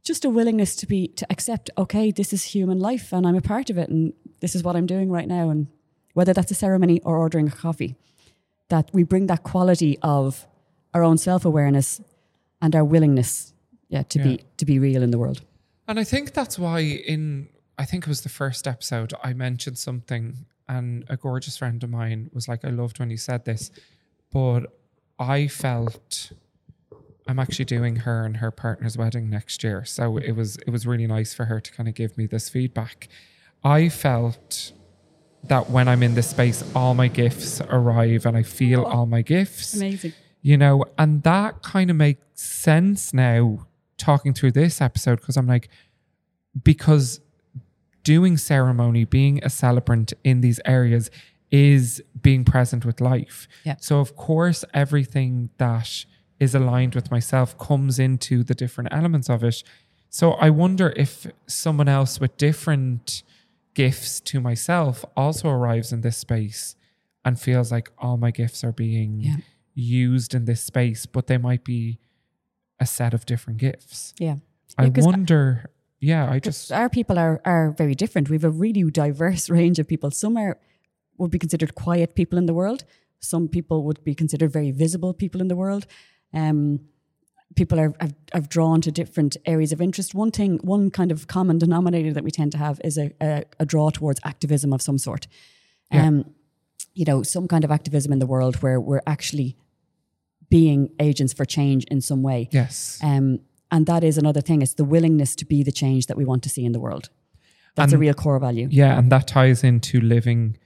[0.04, 1.70] Just a willingness to be to accept.
[1.76, 4.76] Okay, this is human life, and I'm a part of it, and this is what
[4.76, 5.50] I'm doing right now.
[5.50, 5.66] And
[6.16, 7.94] whether that's a ceremony or ordering a coffee,
[8.68, 10.46] that we bring that quality of
[10.94, 12.00] our own self awareness
[12.62, 13.52] and our willingness,
[13.88, 14.24] yeah, to Yeah.
[14.24, 15.40] be to be real in the world.
[15.88, 17.48] And I think that's why in
[17.78, 21.90] I think it was the first episode I mentioned something and a gorgeous friend of
[21.90, 23.70] mine was like, I loved when you said this.
[24.32, 24.62] But
[25.18, 26.32] I felt
[27.28, 29.84] I'm actually doing her and her partner's wedding next year.
[29.84, 32.48] So it was it was really nice for her to kind of give me this
[32.48, 33.08] feedback.
[33.62, 34.72] I felt
[35.48, 39.22] that when I'm in this space, all my gifts arrive and I feel all my
[39.22, 39.74] gifts.
[39.74, 40.12] Amazing.
[40.42, 43.66] You know, and that kind of makes sense now
[43.98, 45.68] talking through this episode because I'm like,
[46.62, 47.20] because
[48.02, 51.10] doing ceremony, being a celebrant in these areas
[51.50, 53.48] is being present with life.
[53.64, 53.76] Yeah.
[53.80, 56.04] So, of course, everything that
[56.38, 59.62] is aligned with myself comes into the different elements of it.
[60.08, 63.22] So, I wonder if someone else with different
[63.76, 66.74] gifts to myself also arrives in this space
[67.24, 69.36] and feels like all my gifts are being Yeah.
[69.74, 71.98] used in this space, but they might be
[72.80, 74.14] a set of different gifts.
[74.18, 74.36] Yeah.
[74.78, 78.28] I Yeah, wonder, yeah, I just, our people are are very different.
[78.30, 80.10] We have a really diverse range of people.
[80.10, 80.54] Some are
[81.18, 82.80] would be considered quiet people in the world.
[83.20, 85.84] Some people would be considered very visible people in the world.
[86.32, 86.80] Um,
[87.54, 90.14] people are have, have drawn to different areas of interest.
[90.14, 93.44] One thing, one kind of common denominator that we tend to have is a, a,
[93.60, 95.26] a draw towards activism of some sort.
[95.92, 96.06] Yeah.
[96.06, 96.34] Um,
[96.94, 99.56] you know, some kind of activism in the world where we're actually
[100.48, 102.48] being agents for change in some way.
[102.52, 102.98] yes.
[103.02, 104.62] Um, and that is another thing.
[104.62, 107.10] It's the willingness to be the change that we want to see in the world.
[107.74, 108.68] That's a real core value.
[108.70, 110.56] Yeah, and that ties into living,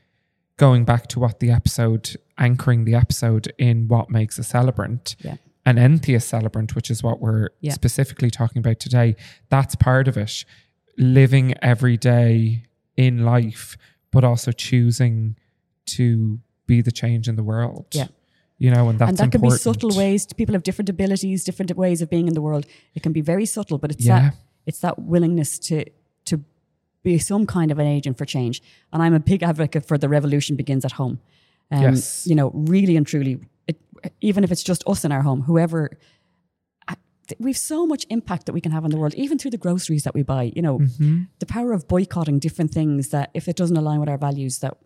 [0.58, 5.16] going back to what the episode, anchoring the episode in what makes a celebrant.
[5.18, 5.36] Yeah.
[5.66, 7.72] An Entheos celebrant, which is what we're Yeah.
[7.74, 9.14] specifically talking about today,
[9.50, 10.44] that's part of it.
[10.96, 12.64] Living every day
[12.96, 13.76] in life,
[14.10, 15.36] but also choosing
[15.86, 17.86] to be the change in the world.
[17.92, 18.08] Yeah.
[18.58, 20.26] You know, and that's and that can be subtle ways.
[20.26, 22.66] People have different abilities, different ways of being in the world.
[22.94, 24.20] It can be very subtle, but it's Yeah.
[24.20, 25.84] that it's that willingness to
[26.26, 26.44] to
[27.02, 28.62] be some kind of an agent for change.
[28.92, 31.18] And I'm a big advocate for the revolution begins at home.
[31.70, 32.26] Um, Yes.
[32.26, 33.38] You know, really and truly,
[34.20, 35.90] even if it's just us in our home, whoever.
[37.38, 40.02] We've so much impact that we can have on the world, even through the groceries
[40.02, 40.50] that we buy.
[40.56, 41.22] You know, Mm-hmm.
[41.38, 44.76] the power of boycotting different things that, if it doesn't align with our values, that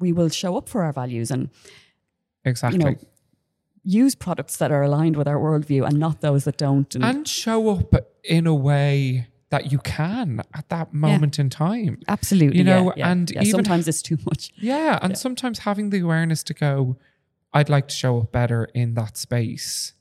[0.00, 1.48] we will show up for our values and
[2.44, 2.80] Exactly.
[2.80, 2.96] you know,
[3.84, 6.92] use products that are aligned with our worldview and not those that don't.
[6.96, 12.00] And, and show up in a way that you can at that moment in time.
[12.08, 13.42] absolutely, you know, yeah, yeah, and yeah.
[13.42, 14.52] even- sometimes it's too much.
[14.56, 16.96] Yeah, and sometimes having the awareness to go,
[17.56, 19.94] I'd like to show up better in that space.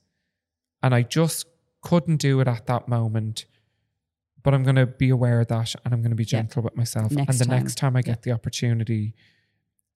[0.84, 1.48] And I just
[1.82, 3.46] couldn't do it at that moment.
[4.44, 6.76] But I'm going to be aware of that and I'm going to be gentle with
[6.76, 7.12] myself.
[7.12, 7.60] Next and the time.
[7.64, 9.16] next time I get the opportunity,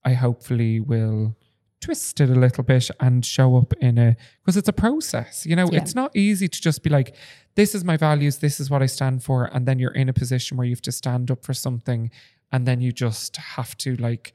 [0.04, 1.36] I hopefully will
[1.82, 5.46] twist it a little bit and show up in a because it's a process.
[5.46, 5.82] You know, Yeah.
[5.82, 7.16] it's not easy to just be like,
[7.56, 9.46] this is my values, this is what I stand for.
[9.54, 12.10] And then you're in a position where you have to stand up for something
[12.52, 14.34] and then you just have to like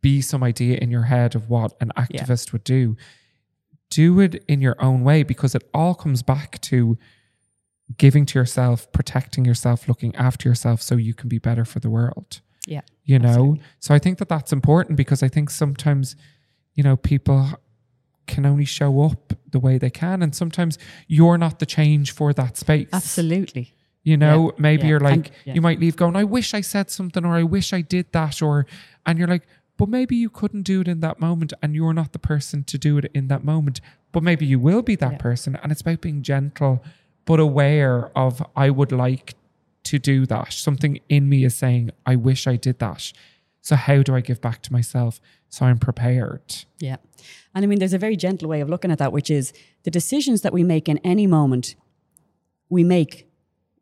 [0.00, 2.04] be some idea in your head of what an Yeah.
[2.04, 2.96] activist would do.
[3.90, 6.98] Do it in your own way because it all comes back to
[7.98, 11.88] giving to yourself, protecting yourself, looking after yourself so you can be better for the
[11.90, 12.40] world.
[12.66, 13.28] Yeah, You know?
[13.28, 13.60] absolutely.
[13.78, 16.16] So I think that that's important because I think sometimes,
[16.74, 17.48] you know, people
[18.26, 20.20] can only show up the way they can.
[20.20, 22.88] And sometimes you're not the change for that space.
[22.92, 23.72] absolutely.
[24.02, 24.88] You know, Yeah, maybe yeah.
[24.88, 25.54] you're like, And- yeah.
[25.54, 28.42] you might leave going, I wish I said something or I wish I did that.
[28.42, 28.66] Or,
[29.04, 29.46] and you're like,
[29.76, 32.78] but maybe you couldn't do it in that moment and you're not the person to
[32.78, 33.80] do it in that moment.
[34.12, 35.18] But maybe you will be that Yeah.
[35.18, 35.56] person.
[35.62, 36.82] And it's about being gentle,
[37.26, 39.34] but aware of, I would like
[39.84, 40.52] to do that.
[40.52, 43.12] Something in me is saying, I wish I did that.
[43.60, 46.64] So how do I give back to myself so I'm prepared?
[46.78, 46.96] Yeah.
[47.54, 49.90] And I mean, there's a very gentle way of looking at that, which is the
[49.90, 51.74] decisions that we make in any moment,
[52.68, 53.26] we make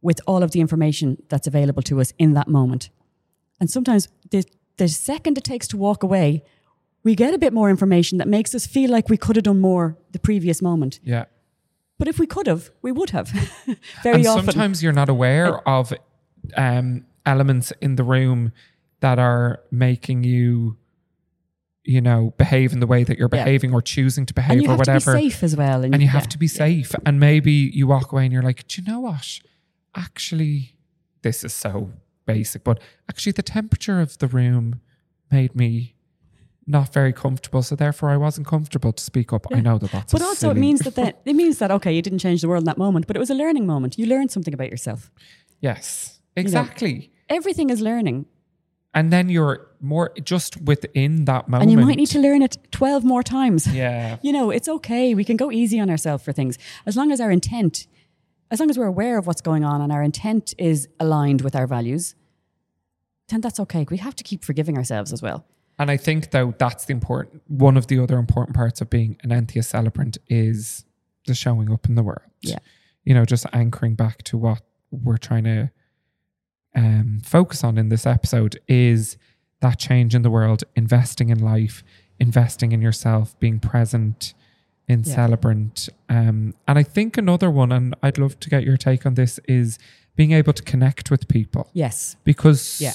[0.02, 2.90] with all of the information that's available to us in that moment.
[3.60, 4.44] And sometimes the,
[4.76, 6.42] the second it takes to walk away,
[7.02, 9.60] we get a bit more information that makes us feel like we could have done
[9.60, 11.00] more the previous moment.
[11.04, 11.26] Yeah.
[11.98, 13.28] But if we could have, we would have.
[14.02, 14.46] very and often.
[14.46, 15.92] sometimes you're not aware of
[16.56, 18.52] um, elements in the room
[19.00, 20.76] that are making you,
[21.84, 23.44] you know, behave in the way that you're Yeah.
[23.44, 25.12] behaving or choosing to behave and you or have whatever.
[25.12, 25.84] to be safe as well.
[25.84, 26.52] and you have to be yeah.
[26.52, 26.94] safe.
[27.06, 29.40] And maybe you walk away and you're like, do you know what?
[29.94, 30.74] Actually,
[31.22, 31.92] this is so
[32.26, 34.80] basic, but actually, the temperature of the room
[35.30, 35.94] made me
[36.66, 37.62] not very comfortable.
[37.62, 39.46] So therefore, I wasn't comfortable to speak up.
[39.52, 41.92] I know that that's But a also, it means that, that it means that okay,
[41.92, 43.98] you didn't change the world in that moment, but it was a learning moment.
[43.98, 45.10] You learned something about yourself.
[45.60, 47.10] yes, exactly.
[47.28, 48.26] Everything is learning,
[48.92, 51.70] and then you're more just within that moment.
[51.70, 53.66] and you might need to learn it twelve more times.
[53.66, 54.18] Yeah.
[54.22, 55.14] You know, it's okay.
[55.14, 57.86] We can go easy on ourselves for things as long as our intent,
[58.50, 61.56] as long as we're aware of what's going on, and our intent is aligned with
[61.56, 62.14] our values.
[63.28, 63.86] Then that's okay.
[63.90, 65.46] We have to keep forgiving ourselves as well.
[65.78, 69.16] And I think though that's the important one of the other important parts of being
[69.22, 70.84] an Entheos celebrant is
[71.26, 72.30] the showing up in the world.
[72.42, 72.58] Yeah.
[73.04, 75.70] You know, just anchoring back to what we're trying to
[76.76, 79.16] um, focus on in this episode is
[79.60, 81.82] that change in the world, investing in life,
[82.18, 84.34] investing in yourself, being present
[84.88, 85.14] in Yeah.
[85.14, 85.88] celebrant.
[86.08, 89.40] Um, and I think another one, and I'd love to get your take on this,
[89.48, 89.78] is
[90.16, 92.16] being able to connect with people Yes.
[92.24, 92.92] because Yeah.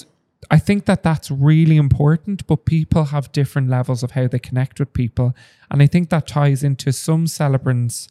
[0.52, 4.80] I think that that's really important, but people have different levels of how they connect
[4.80, 5.36] with people.
[5.70, 8.08] And I think that ties into some celebrants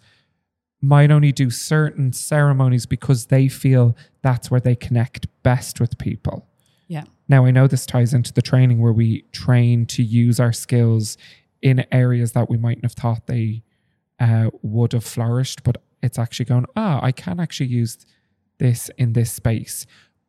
[0.81, 6.47] might only do certain ceremonies because they feel that's where they connect best with people.
[6.87, 7.05] Yeah.
[7.29, 11.17] Now, I know this ties into the training where we train to use our skills
[11.63, 13.63] in areas that we mightn't have thought they
[14.21, 17.99] uh, would have flourished, but it's actually going, ah, I can actually use
[18.59, 19.87] this in this space.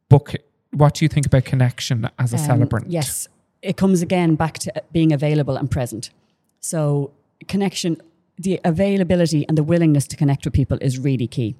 [0.10, 0.38] But c-
[0.72, 2.92] what do you think about connection as a Um, celebrant?
[2.92, 3.28] Yes.
[3.62, 6.12] It comes again back to being available and present.
[6.60, 7.12] So,
[7.48, 7.98] connection,
[8.38, 11.56] the availability and the willingness to connect with people is really key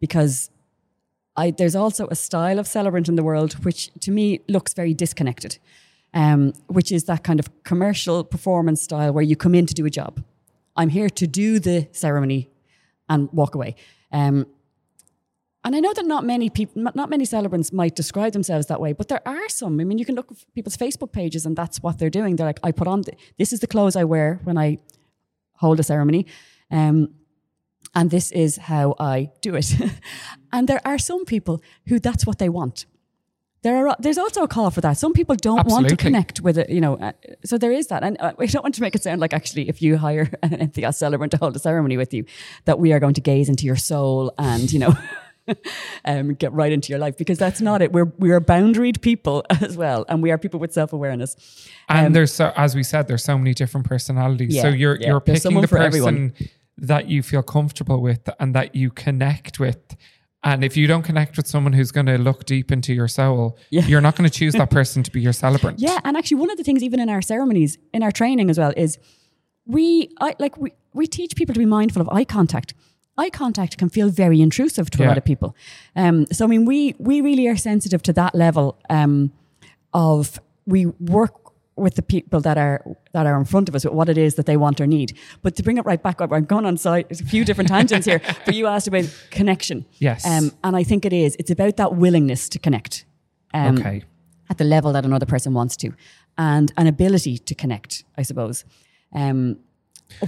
[0.00, 0.50] because
[1.36, 4.94] I, there's also a style of celebrant in the world which to me looks very
[4.94, 5.58] disconnected,
[6.14, 9.84] um, which is that kind of commercial performance style where you come in to do
[9.86, 10.22] a job.
[10.76, 12.50] I'm here to do the ceremony
[13.08, 13.74] and walk away.
[14.10, 14.46] Um,
[15.64, 18.92] and I know that not many people, not many celebrants might describe themselves that way,
[18.92, 19.78] but there are some.
[19.80, 22.34] I mean, you can look at people's Facebook pages, and that's what they're doing.
[22.34, 24.78] They're like, I put on th- this is the clothes I wear when I
[25.54, 26.26] hold a ceremony,
[26.70, 27.14] um,
[27.94, 29.72] and this is how I do it.
[30.52, 32.86] and there are some people who that's what they want.
[33.62, 34.94] There are there's also a call for that.
[34.94, 36.96] Some people don't want to connect with it, you know.
[36.96, 37.12] Uh,
[37.44, 39.68] so there is that, and uh, we don't want to make it sound like actually,
[39.68, 42.24] if you hire an NPS celebrant to hold a ceremony with you,
[42.64, 44.94] that we are going to gaze into your soul and you know.
[46.04, 47.92] um, get right into your life because that's not it.
[47.92, 51.36] We're we are boundaried people as well, and we are people with self awareness.
[51.88, 54.60] And there's so, as we said, there's so many different personalities.
[54.60, 55.08] so Um, you're yeah.
[55.08, 56.32] you're picking the person
[56.78, 59.96] that you feel comfortable with and that you connect with.
[60.44, 63.56] And if you don't connect with someone who's going to look deep into your soul,
[63.70, 63.86] Yeah.
[63.86, 65.78] you're not going to choose that person to be your celebrant.
[65.78, 68.58] Yeah, and actually, one of the things even in our ceremonies, in our training as
[68.58, 68.98] well, is
[69.66, 72.74] we I, like we we teach people to be mindful of eye contact.
[73.16, 75.08] Eye contact can feel very intrusive to a Yeah.
[75.08, 75.54] lot of people.
[75.94, 79.30] Um, so I mean, we we really are sensitive to that level um,
[79.92, 81.34] of we work
[81.76, 84.34] with the people that are that are in front of us with what it is
[84.34, 85.16] that they want or need.
[85.42, 87.68] But to bring it right back up, I'm going on side there's a few different
[87.68, 88.20] tangents here.
[88.44, 89.86] But you asked about connection.
[89.98, 90.26] Yes.
[90.26, 91.36] Um, and I think it is.
[91.38, 93.04] It's about that willingness to connect.
[93.54, 94.02] Um, okay.
[94.48, 95.92] at the level that another person wants to,
[96.38, 98.64] and an ability to connect, I suppose,
[99.12, 99.58] um,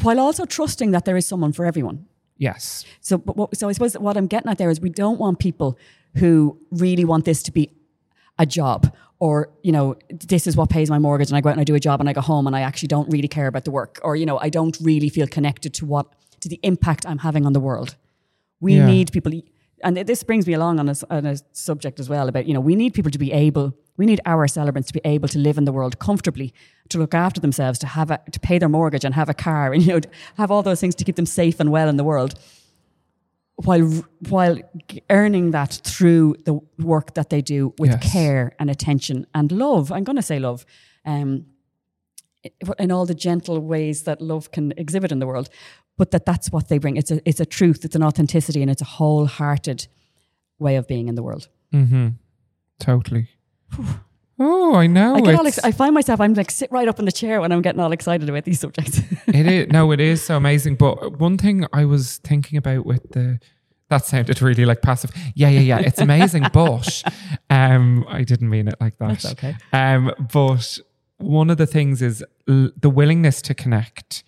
[0.02, 2.06] while also trusting that there is someone for everyone.
[2.36, 2.84] Yes.
[3.00, 5.38] So, but what, so I suppose what I'm getting at there is we don't want
[5.38, 5.78] people
[6.16, 7.70] who really want this to be
[8.38, 9.34] a job or
[9.66, 9.86] you know
[10.32, 11.96] this is what pays my mortgage and I go out and I do a job
[12.00, 14.26] and I go home and I actually don't really care about the work or you
[14.28, 16.06] know I don't really feel connected to what
[16.42, 17.90] to the impact I'm having on the world.
[18.60, 18.86] We Yeah.
[18.94, 19.32] need people
[19.84, 22.64] and this brings me along on a, on a subject as well about you know
[22.70, 25.56] we need people to be able we need our celebrants to be able to live
[25.60, 26.48] in the world comfortably
[26.90, 29.66] to look after themselves to have a, to pay their mortgage and have a car
[29.74, 30.00] and you know
[30.36, 32.32] have all those things to keep them safe and well in the world
[33.56, 34.58] while while
[35.10, 38.12] earning that through the work that they do with Yes.
[38.12, 39.92] care and attention and love.
[39.92, 40.64] I'm going to say love,
[41.04, 41.46] um,
[42.78, 45.48] in all the gentle ways that love can exhibit in the world,
[45.96, 46.96] but that that's what they bring.
[46.96, 47.84] It's a it's a truth.
[47.84, 49.86] It's an authenticity, and it's a wholehearted
[50.58, 51.48] way of being in the world.
[51.72, 52.08] Mm-hmm.
[52.80, 53.28] Totally.
[54.38, 55.14] Oh, I know.
[55.14, 57.40] I get all ex- I find myself I'm like sit right up in the chair
[57.40, 58.98] when I'm getting all excited about these subjects.
[59.26, 60.76] it is no, it is so amazing.
[60.76, 63.38] But one thing I was thinking about with the
[63.88, 65.12] that sounded really like passive.
[65.34, 65.78] Yeah, yeah, yeah.
[65.78, 67.02] It's amazing, but
[67.50, 69.08] um, I didn't mean it like that.
[69.08, 69.56] That's okay.
[69.72, 70.78] Um, but
[71.18, 74.24] one of the things is l- the willingness to connect,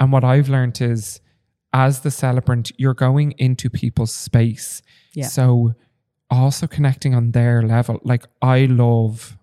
[0.00, 1.20] and what I've learned is,
[1.72, 4.82] as the celebrant, you're going into people's space.
[5.14, 5.28] Yeah.
[5.28, 5.74] So
[6.30, 8.00] also connecting on their level.
[8.02, 9.36] Like I love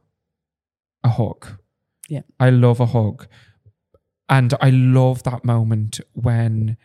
[1.03, 1.47] a hug.
[2.09, 2.21] Yeah.
[2.39, 3.27] I love a hug.
[4.29, 6.77] And I love that moment when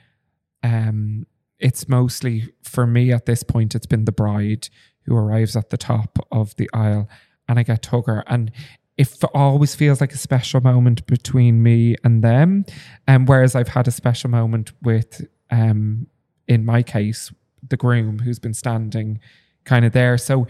[0.63, 1.27] um
[1.61, 4.69] it's mostly for me at this point it's been the bride
[5.05, 7.09] who arrives at the top of the aisle
[7.49, 8.51] and I get to hug her and
[8.97, 12.65] it always feels like a special moment between me and them
[13.07, 16.09] and whereas I've had a special moment with um
[16.49, 17.33] in my case
[17.67, 19.21] the groom who's been standing
[19.65, 20.47] kind of there so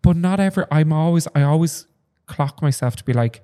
[0.00, 1.86] but not ever I'm always I always
[2.26, 3.42] clock myself to be like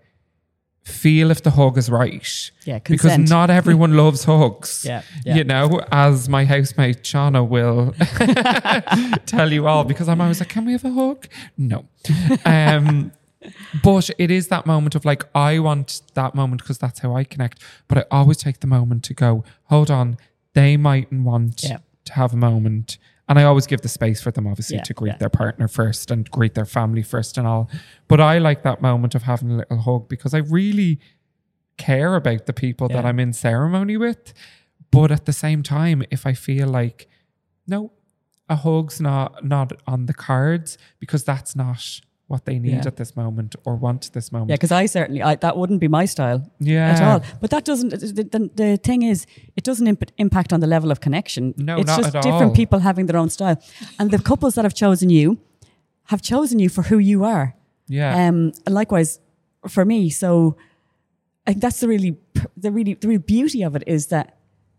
[0.84, 5.36] feel if the hug is right Yeah, because not everyone loves hugs Yeah, yeah.
[5.36, 7.92] you know as my housemate Shauna will
[9.26, 11.26] tell you all because I'm always like can we have a hug
[11.58, 11.86] no
[12.44, 13.12] um
[13.82, 17.24] but it is that moment of like I want that moment because that's how I
[17.24, 20.16] connect but I always take the moment to go hold on
[20.54, 21.78] they mightn't want Yeah.
[22.06, 22.98] to have a moment.
[23.30, 25.18] And I always give the space for them, obviously, Yeah, to greet yeah.
[25.18, 27.70] their partner first and greet their family first and all.
[28.08, 30.98] But I like that moment of having a little hug because I really
[31.76, 34.34] care about the people that I'm in ceremony with.
[34.90, 37.08] But at the same time, if I feel like,
[37.68, 37.92] no,
[38.48, 42.00] a hug's not not on the cards because that's not
[42.30, 42.86] what they need Yeah.
[42.90, 44.50] at this moment or want at this moment.
[44.50, 46.90] Yeah, because I certainly I, that wouldn't be my style Yeah.
[46.92, 47.20] at all.
[47.40, 47.90] But that doesn't.
[47.90, 49.26] The, the, the thing is,
[49.56, 51.54] it doesn't imp- impact on the level of connection.
[51.56, 52.60] No, it's not just different all.
[52.62, 53.56] people having their own style,
[53.98, 55.38] and the couples that have chosen you
[56.04, 57.54] have chosen you for who you are.
[57.88, 58.10] Yeah.
[58.28, 59.18] Um, and likewise
[59.68, 60.10] for me.
[60.10, 60.56] So
[61.46, 62.16] I think that's the really,
[62.56, 64.36] the really, the real beauty of it is that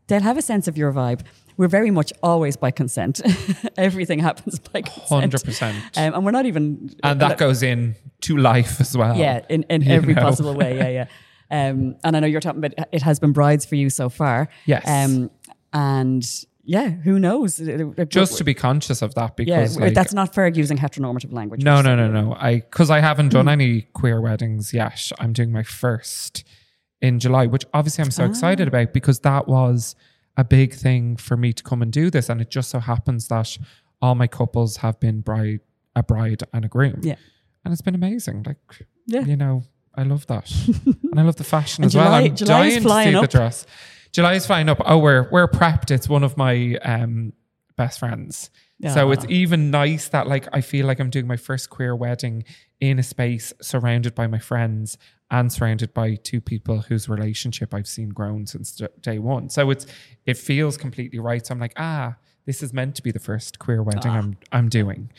[0.07, 1.21] they'll have a sense of your vibe.
[1.61, 3.21] We're very much always by consent.
[3.77, 5.31] Everything happens by consent.
[5.31, 5.73] 100%.
[5.95, 6.89] Um, and we're not even.
[7.03, 9.15] and that goes in to life as well.
[9.15, 10.23] Yeah, in, in every know?
[10.23, 10.75] possible way.
[10.75, 11.05] Yeah,
[11.51, 11.69] yeah.
[11.69, 14.49] Um, and I know you're talking about it has been brides for you so far.
[14.65, 14.83] Yes.
[14.87, 15.29] Um,
[15.71, 16.27] and
[16.63, 17.61] yeah, who knows?
[18.07, 21.63] Just to be conscious of that yeah, because like, that's not fair using heteronormative language.
[21.63, 22.33] no, no, no, no.
[22.39, 25.11] I because I haven't done any queer weddings yet.
[25.19, 26.43] I'm doing my first
[27.03, 29.95] in July, which obviously I'm so excited about because that was
[30.41, 33.27] a big thing for me to come and do this, and it just so happens
[33.29, 33.57] that
[34.01, 35.61] all my couples have been bride,
[35.95, 36.99] a bride and a groom.
[37.03, 37.15] Yeah.
[37.63, 38.43] and it's been amazing.
[38.49, 38.57] Like,
[39.05, 39.21] Yeah.
[39.31, 39.63] you know,
[39.95, 40.45] I love that,
[41.11, 42.05] and I love the fashion as well.
[42.05, 43.29] July- I'm July is dying to flying see the up.
[43.29, 43.65] dress.
[44.11, 44.79] July is flying up.
[44.85, 45.89] Oh, we're we're prepped.
[45.91, 47.33] It's one of my um,
[47.77, 48.49] best friends.
[48.95, 49.11] So Ah.
[49.13, 52.43] it's even nice that like I feel like I'm doing my first queer wedding
[52.79, 54.97] in a space surrounded by my friends
[55.31, 59.49] and surrounded by two people whose relationship I've seen grown since day one.
[59.49, 59.85] So it's
[60.25, 61.45] it feels completely right.
[61.45, 62.15] So I'm like, ah,
[62.45, 65.09] this is meant to be the first queer wedding I'm I'm doing.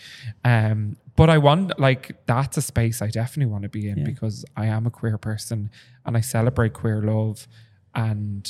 [0.45, 4.05] Um, but I want like that's a space I definitely want to be in Yeah.
[4.05, 5.71] because I am a queer person
[6.05, 7.49] and I celebrate queer love
[7.95, 8.49] and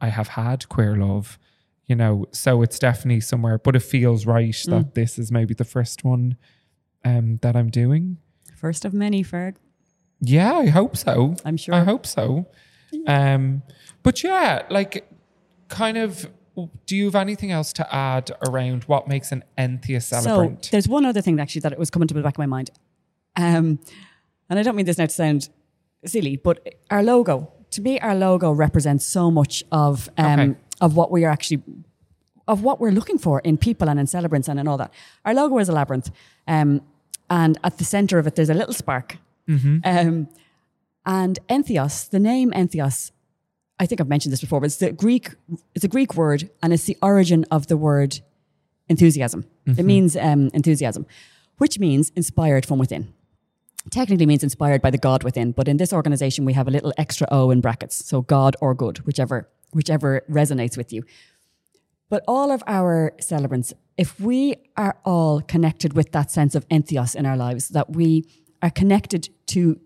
[0.00, 1.38] I have had queer love,
[1.86, 4.70] you know, so it's definitely somewhere, but it feels right Mm.
[4.70, 6.36] that this is maybe the first one
[7.04, 8.18] um, that I'm doing.
[8.56, 9.56] First of many, Ferg.
[10.24, 11.36] Yeah, I hope so.
[11.44, 11.74] I'm sure.
[11.74, 12.46] I hope so.
[13.06, 13.62] Um,
[14.02, 15.08] but yeah, like,
[15.68, 16.30] kind of,
[16.86, 20.64] do you have anything else to add around what makes an Entheos celebrant?
[20.66, 22.46] So there's one other thing actually that it was coming to the back of my
[22.46, 22.70] mind.
[23.36, 23.80] Um,
[24.48, 25.48] and I don't mean this now to sound
[26.04, 30.54] silly, but our logo, to me, our logo represents so much of um, Okay.
[30.80, 31.62] of what we are actually
[32.46, 34.92] of what we're looking for in people and in celebrants and in all that.
[35.24, 36.10] Our logo is a labyrinth.
[36.46, 36.82] Um,
[37.30, 39.16] and at the center of it, there's a little spark.
[39.84, 40.28] Um,
[41.06, 43.10] and entheos, the name entheos,
[43.78, 45.30] I think I've mentioned this before, but it's the Greek,
[45.74, 48.20] it's a Greek word and it's the origin of the word
[48.88, 49.44] enthusiasm.
[49.78, 51.06] It means um, enthusiasm,
[51.58, 53.12] which means inspired from within.
[53.90, 56.92] Technically means inspired by the God within, but in this organization we have a little
[56.96, 61.04] extra O in brackets, so God or good, whichever whichever resonates with you.
[62.08, 67.14] But all of our celebrants, if we are all connected with that sense of entheos
[67.16, 68.24] in our lives, that we
[68.64, 69.78] are connected to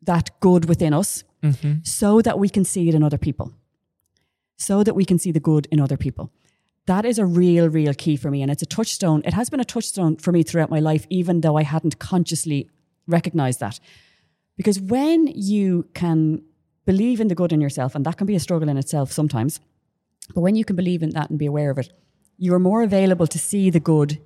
[0.00, 1.74] that good within us, mm-hmm.
[1.82, 3.52] so that we can see it in other people,
[4.56, 6.30] so that we can see the good in other people.
[6.86, 8.42] That is a real, real key for me.
[8.42, 9.22] And it's a touchstone.
[9.24, 12.68] It has been a touchstone for me throughout my life, even though I hadn't consciously
[13.06, 13.78] recognized that.
[14.56, 16.42] Because when you can
[16.84, 19.60] believe in the good in yourself, and that can be a struggle in itself sometimes,
[20.34, 21.92] but when you can believe in that and be aware of it,
[22.36, 24.20] you are more available to see the good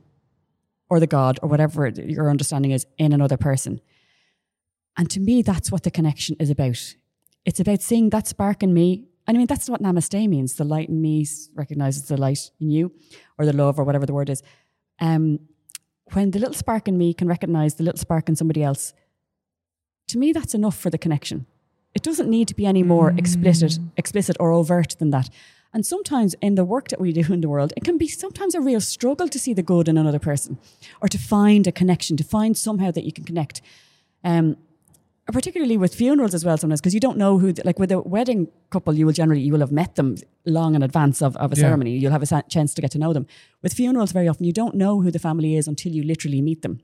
[0.89, 3.81] or the God or whatever your understanding is in another person.
[4.97, 6.95] And to me, that's what the connection is about.
[7.45, 9.05] It's about seeing that spark in me.
[9.27, 10.55] And I mean, that's what namaste means.
[10.55, 12.93] The light in me recognizes the light in you,
[13.39, 14.43] or the love, or whatever the word is.
[15.01, 15.41] Um,
[16.13, 18.95] when the little spark in me can recognize the little spark in somebody else,
[20.09, 21.47] to me, that's enough for the connection.
[21.95, 25.29] It doesn't need to be any more explicit, explicit or overt than that.
[25.77, 28.55] And sometimes in the work that we do in the world, it can be sometimes
[28.55, 30.57] a real struggle to see the good in another person
[31.03, 33.61] or to find a connection, to find somehow that you can connect.
[34.25, 34.57] Um,
[35.31, 38.49] particularly with funerals as well sometimes because you don't know who like with a wedding
[38.71, 40.15] couple you will generally you will have met them
[40.47, 41.63] long in advance of, of a Yeah.
[41.63, 43.27] ceremony you'll have a chance to get to know them
[43.61, 46.63] with funerals very often you don't know who the family is until you literally meet
[46.63, 46.81] them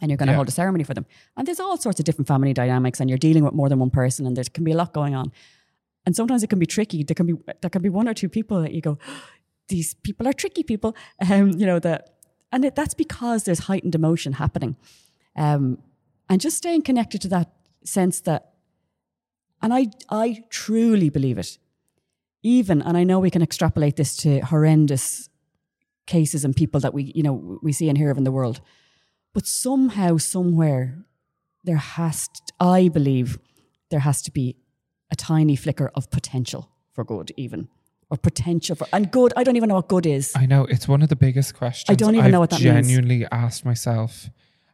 [0.00, 0.36] and you're going to Yeah.
[0.36, 1.04] hold a ceremony for them
[1.36, 3.90] and there's all sorts of different family dynamics and you're dealing with more than one
[3.90, 5.30] person and there can be a lot going on
[6.06, 7.02] and sometimes it can be tricky.
[7.02, 8.98] There can be there can be one or two people that you go
[9.68, 10.96] these people are tricky people.
[11.30, 12.14] Um you know that
[12.52, 14.76] and it, that's because there's heightened emotion happening.
[15.36, 15.78] Um
[16.28, 17.52] and just staying connected to that
[17.84, 18.52] sense that
[19.62, 21.58] and i i truly believe it.
[22.42, 25.28] Even and i know we can extrapolate this to horrendous
[26.06, 28.60] cases and people that we you know we see and hear of in the world.
[29.34, 31.04] But somehow somewhere
[31.64, 33.38] there has to, i believe
[33.90, 34.56] there has to be
[35.10, 37.68] a tiny flicker of potential for good even
[38.10, 39.32] or potential for and good.
[39.36, 40.32] I don't even know what good is.
[40.36, 41.90] I know it's one of the biggest questions.
[41.92, 42.86] I don't even I've know what that means.
[42.88, 44.30] genuinely asked myself.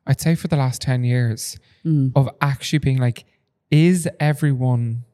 [0.07, 2.13] I'd say for the last ten years Mm.
[2.15, 3.25] of actually being like,
[3.71, 5.05] is everyone?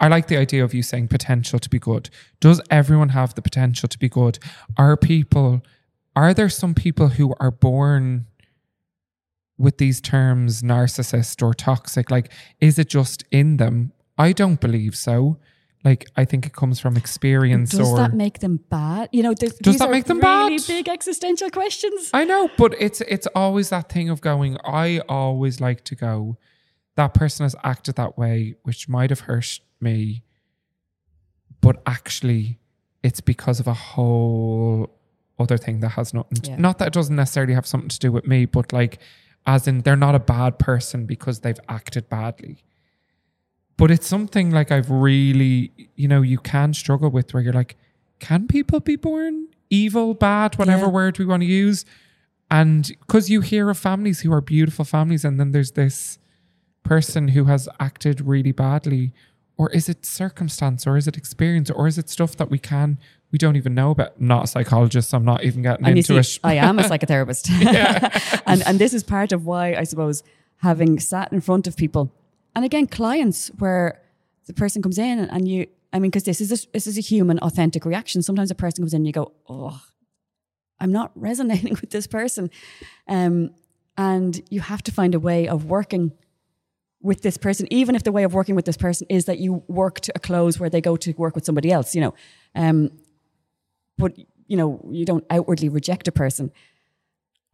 [0.00, 2.08] I like the idea of you saying potential to be good.
[2.40, 4.38] Does everyone have the potential to be good?
[4.76, 5.60] Are people?
[6.16, 8.26] Are there some people who are born
[9.58, 12.10] with these terms, narcissist or toxic?
[12.10, 13.92] Like, is it just in them?
[14.16, 15.38] I don't believe so.
[15.84, 19.08] Like, I think it comes from experience Does that make them bad?
[19.12, 20.66] You know, there's- Does these that make them really bad?
[20.66, 22.10] big existential questions.
[22.12, 24.56] I know, but it's it's always that thing of going.
[24.64, 26.36] I always like to go.
[26.96, 30.24] That person has acted that way, which might have hurt me,
[31.60, 32.58] but actually,
[33.04, 34.90] it's because of a whole
[35.38, 36.38] other thing that has nothing.
[36.40, 36.56] To, Yeah.
[36.56, 38.98] Not that it doesn't necessarily have something to do with me, but like,
[39.48, 42.58] as in, they're not a bad person because they've acted badly.
[43.78, 47.76] But it's something like I've really, you know, you can struggle with where you're like,
[48.18, 50.92] can people be born evil, bad, whatever Yeah.
[50.98, 51.84] word we want to use?
[52.50, 56.18] And because you hear of families who are beautiful families, and then there's this
[56.82, 59.12] person who has acted really badly,
[59.58, 62.98] or is it circumstance, or is it experience, or is it stuff that we can
[63.30, 64.12] we don't even know about?
[64.18, 66.40] I'm not a psychologist, so I'm not even getting And into see, it.
[66.42, 67.50] I am a psychotherapist.
[68.46, 70.22] and, and this is part of why I suppose
[70.62, 72.10] having sat in front of people
[72.58, 74.02] and again, clients where
[74.48, 76.98] the person comes in and, and you, I mean, because this is a, this is
[76.98, 78.20] a human, authentic reaction.
[78.20, 79.80] Sometimes a person comes in and you go, oh,
[80.80, 82.50] I'm not resonating with this person.
[83.06, 83.50] Um,
[83.96, 86.14] and you have to find a way of working
[87.00, 89.62] with this person, even if the way of working with this person is that you
[89.68, 92.14] work to a close where they go to work with somebody else, you know.
[92.54, 92.90] Um,
[93.96, 96.50] but you know, you don't outwardly reject a person.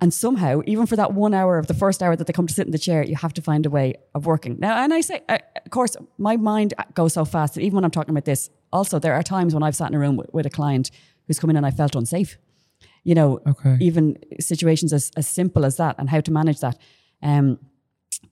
[0.00, 2.54] And somehow, even for that one hour of the first hour that they come to
[2.54, 4.56] sit in the chair, you have to find a way of working.
[4.58, 7.84] Now, and I say, uh, of course, my mind goes so fast that even when
[7.84, 10.32] I'm talking about this, also there are times when I've sat in a room with,
[10.32, 10.90] with a client
[11.26, 12.36] who's come in and I felt unsafe.
[13.04, 13.76] You know, Okay.
[13.80, 16.76] even situations as, as simple as that and how to manage that.
[17.22, 17.58] Um,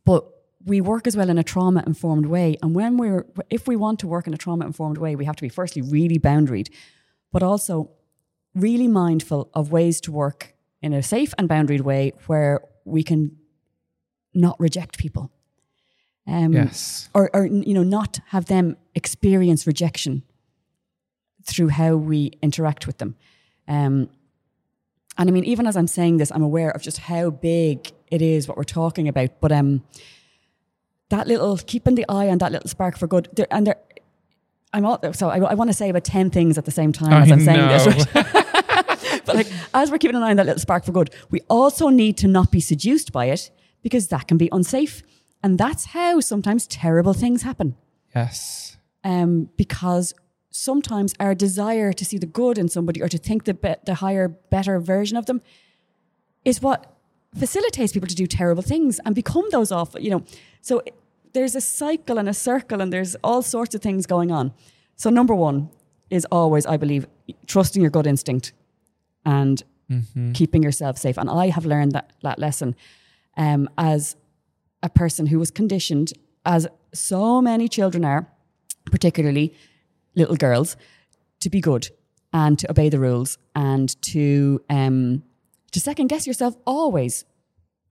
[0.05, 0.25] but
[0.65, 2.57] we work as well in a trauma informed way.
[2.63, 5.37] And when we're, if we want to work in a trauma informed way, we have
[5.37, 6.69] to be firstly really boundaried,
[7.33, 7.91] but also
[8.55, 13.37] really mindful of ways to work in a safe and boundaried way where we can
[14.35, 15.31] not reject people.
[16.27, 17.09] Um, yes.
[17.15, 20.23] or, or you know not have them experience rejection
[21.45, 23.17] through how we interact with them
[23.67, 24.09] um,
[25.19, 28.23] and i mean even as i'm saying this i'm aware of just how big it
[28.23, 29.83] is what we're talking about but um,
[31.15, 33.77] that little keeping the eye on that little spark for good there, and there
[34.73, 37.13] i'm all, so i, I want to say about 10 things at the same time
[37.13, 38.37] as I i'm saying this right?
[39.25, 41.89] but like as we're keeping an eye on that little spark for good, we also
[41.89, 43.51] need to not be seduced by it
[43.83, 45.03] because that can be unsafe.
[45.43, 47.77] And that's how sometimes terrible things happen.
[48.15, 48.77] Yes.
[49.05, 50.15] Um, because
[50.51, 53.95] sometimes our desire to see the good in somebody or to think the be- the
[53.95, 55.43] higher, better version of them
[56.45, 56.95] is what
[57.37, 60.23] facilitates people to do terrible things and become those awful, you know.
[60.61, 60.83] So
[61.33, 64.53] there's a cycle and a circle and there's all sorts of things going on.
[64.97, 65.71] So number one
[66.11, 67.07] is always, I believe,
[67.47, 68.53] trusting your gut instinct
[69.25, 69.63] and
[70.33, 71.19] keeping yourself safe.
[71.19, 72.75] And I have learned that, that lesson
[73.37, 74.17] um, as
[74.83, 76.13] a person who was conditioned,
[76.45, 78.27] as so many children are,
[78.87, 79.55] particularly
[80.15, 80.77] little girls,
[81.41, 81.91] to be good
[82.33, 85.23] and to obey the rules and to um,
[85.73, 87.25] to second guess yourself always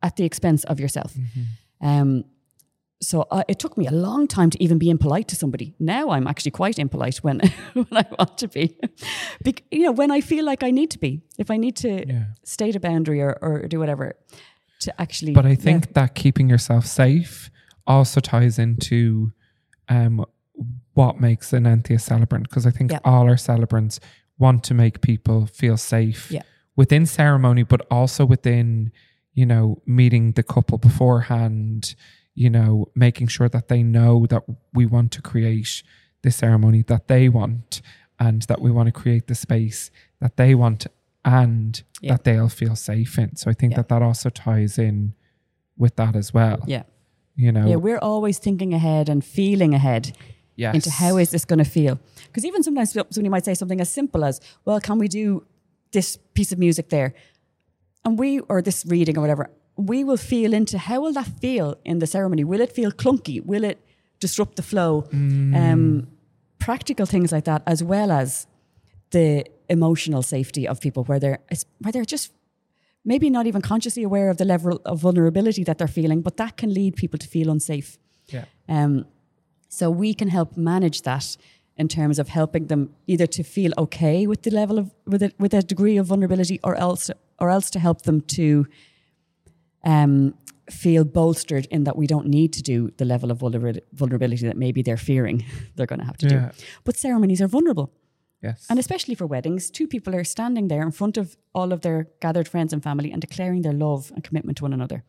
[0.04, 1.16] at the expense of yourself.
[1.82, 2.26] Um,
[3.02, 5.74] so I, it took me a long time to even be impolite to somebody.
[5.80, 7.40] Now I'm actually quite impolite when
[7.74, 8.78] when I want to be,
[9.44, 11.22] Bec- you know, when I feel like I need to be.
[11.38, 12.24] If I need to Yeah.
[12.44, 14.16] state a boundary or, or do whatever,
[14.82, 15.34] to actually.
[15.34, 15.56] But I yeah.
[15.56, 17.50] think that keeping yourself safe
[17.88, 19.32] also ties into
[19.90, 20.26] um,
[20.94, 22.50] what makes an Entheos celebrant.
[22.50, 23.00] Because I think Yeah.
[23.04, 24.00] all our celebrants
[24.38, 26.44] want to make people feel safe Yeah.
[26.76, 28.92] within ceremony, but also within,
[29.34, 31.96] you know, meeting the couple beforehand,
[32.44, 35.84] you know, making sure that they know that we want to create
[36.24, 37.82] the ceremony that they want
[38.20, 39.80] and that we want to create the space
[40.24, 40.82] that they want
[41.24, 42.12] and Yeah.
[42.14, 43.30] that they'll feel safe in.
[43.36, 43.78] So I think Yeah.
[43.80, 45.14] that that also ties in
[45.78, 46.60] with that as well.
[46.76, 46.84] yeah,
[47.36, 50.04] You know, yeah, we're always thinking ahead and feeling ahead
[50.56, 50.74] yes.
[50.76, 51.96] into how is this going to feel.
[52.28, 54.36] Because even sometimes somebody might say something as simple as,
[54.66, 55.26] "Well, can we do
[55.92, 57.14] this piece of music there?"
[58.06, 61.78] And we, or this reading or whatever, we will feel into how will that feel
[61.86, 62.44] in the ceremony?
[62.44, 63.44] Will it feel clunky?
[63.44, 63.86] Will it
[64.20, 65.08] disrupt the flow?
[65.56, 66.08] Um,
[66.60, 68.48] practical things like that, as well as
[69.12, 71.40] the emotional safety of people, where they're
[71.80, 72.32] where they're just
[73.04, 76.58] maybe not even consciously aware of the level of vulnerability that they're feeling, but that
[76.58, 77.98] can lead people to feel unsafe.
[78.28, 78.46] Yeah.
[78.70, 79.06] Um,
[79.70, 81.38] so we can help manage that
[81.78, 85.32] in terms of helping them either to feel okay with the level of with a,
[85.40, 87.10] with a degree of vulnerability, or else
[87.40, 88.68] or else to help them to
[89.84, 90.34] um,
[90.70, 94.58] feel bolstered in that we don't need to do the level of vulner- vulnerability that
[94.58, 95.44] maybe they're fearing
[95.76, 96.50] they're going to have to Yeah.
[96.58, 96.64] do.
[96.84, 97.92] But ceremonies are vulnerable.
[98.44, 98.66] Yes.
[98.70, 102.08] And especially for weddings, two people are standing there in front of all of their
[102.22, 105.04] gathered friends and family and declaring their love and commitment to one another.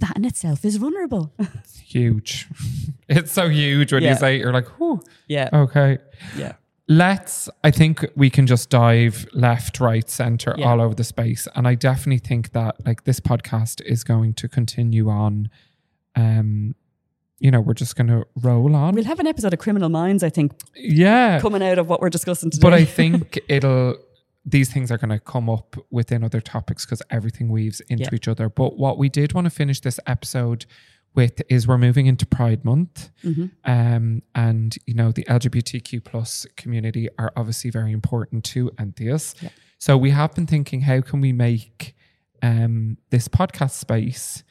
[0.00, 1.32] That in itself is vulnerable.
[1.38, 2.46] it's huge.
[3.08, 5.48] it's so huge when you say it, you're like, whew, yeah.
[5.52, 5.98] okay.
[6.36, 6.54] Yeah.
[6.86, 10.66] Let's, I think we can just dive left, right, center, Yeah.
[10.68, 11.48] all over the space.
[11.54, 15.48] And I definitely think that like this podcast is going to continue on.
[16.14, 16.74] Um,
[17.38, 18.94] you know, we're just going to roll on.
[18.94, 21.40] We'll have an episode of Criminal Minds, I think, yeah.
[21.40, 22.62] coming out of what we're discussing today.
[22.62, 23.96] But I think it'll,
[24.44, 28.10] these things are going to come up within other topics because everything weaves into Yeah.
[28.14, 28.50] each other.
[28.50, 30.66] But what we did want to finish this episode
[31.14, 33.10] with is we're moving into Pride Month.
[33.22, 33.50] Mhm.
[33.64, 39.40] Um, and, you know, the LGBTQ plus community are obviously very important to Entheos.
[39.42, 39.50] Yeah.
[39.78, 41.94] So we have been thinking, how can we make
[42.42, 44.42] um, this podcast space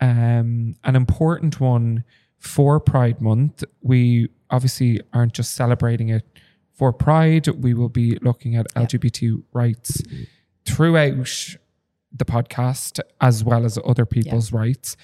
[0.00, 2.04] um, an important one
[2.38, 3.64] for Pride Month?
[3.80, 6.24] We obviously aren't just celebrating it
[6.72, 7.48] for Pride.
[7.48, 8.82] We will be looking at Yeah.
[8.82, 10.02] LGBT rights
[10.64, 11.26] throughout
[12.12, 14.96] the podcast as well as other people's rights.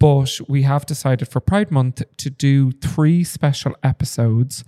[0.00, 4.64] But we have decided for Pride Month to do three special episodes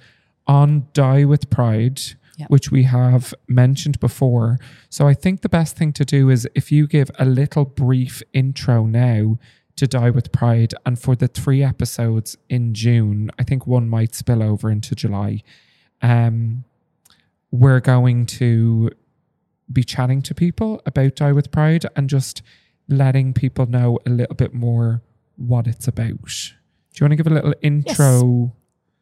[0.46, 2.00] on Die with Pride,
[2.36, 2.46] Yeah.
[2.48, 4.58] which we have mentioned before.
[4.90, 8.22] So I think the best thing to do is if you give a little brief
[8.32, 9.38] intro now
[9.76, 14.14] to Die with Pride, and for the three episodes in June, I think one might
[14.14, 15.42] spill over into July.
[16.02, 16.64] Um,
[17.50, 18.90] we're going to
[19.72, 22.42] be chatting to people about Die with Pride and just
[22.86, 25.00] letting people know a little bit more
[25.46, 26.52] what it's about.
[26.92, 28.54] Do you want to give a little intro,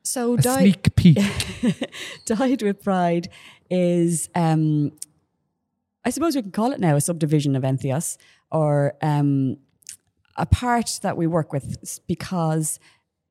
[0.02, 1.18] so a die, sneak peek?
[2.24, 3.28] Died with Pride
[3.68, 4.92] is, um,
[6.04, 8.16] I suppose we can call it now a subdivision of Entheos
[8.50, 9.56] or um,
[10.36, 12.78] a part that we work with because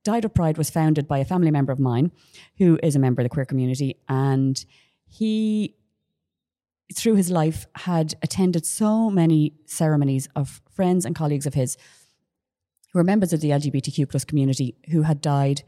[0.03, 2.11] Died with Pride was founded by a family member of mine
[2.57, 3.97] who is a member of the queer community.
[4.07, 4.63] And
[5.07, 5.75] he,
[6.95, 11.77] through his life, had attended so many ceremonies of friends and colleagues of his
[12.91, 15.63] who were members of the LGBTQ plus community who had died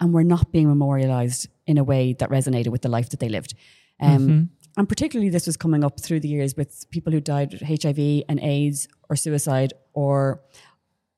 [0.00, 3.28] and were not being memorialized in a way that resonated with the life that they
[3.28, 3.54] lived.
[4.00, 7.60] Um, And particularly, this was coming up through the years with people who died of
[7.60, 10.40] HIV and AIDS or suicide or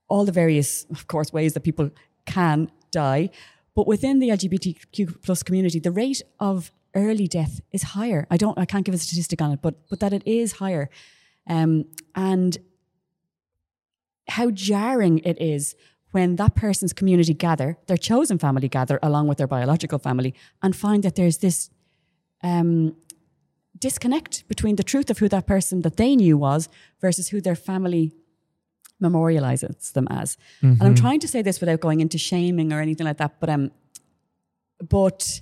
[0.09, 1.91] all the various, of course, ways that people
[2.27, 3.31] can die.
[3.75, 8.27] But within the LGBTQ plus community, the rate of early death is higher.
[8.31, 10.89] I don't, I can't give a statistic on it, but but that it is higher,
[11.47, 11.85] um,
[12.15, 12.59] and
[14.29, 15.75] how jarring it is
[16.11, 20.75] when that person's community gather, their chosen family gather along with their biological family, and
[20.75, 21.71] find that there's this
[22.43, 22.97] um,
[23.79, 26.69] disconnect between the truth of who that person that they knew was
[27.01, 28.13] versus who their family
[29.03, 30.39] memorializes them as.
[30.63, 33.51] And I'm trying to say this without going into shaming or anything like that, but
[33.51, 33.71] um,
[34.89, 35.41] but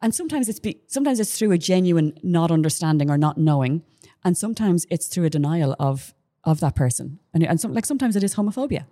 [0.00, 3.82] and sometimes it's be, sometimes it's through a genuine not understanding or not knowing,
[4.24, 6.14] and sometimes it's through a denial of
[6.44, 8.84] of that person, and and some, like sometimes it is homophobia.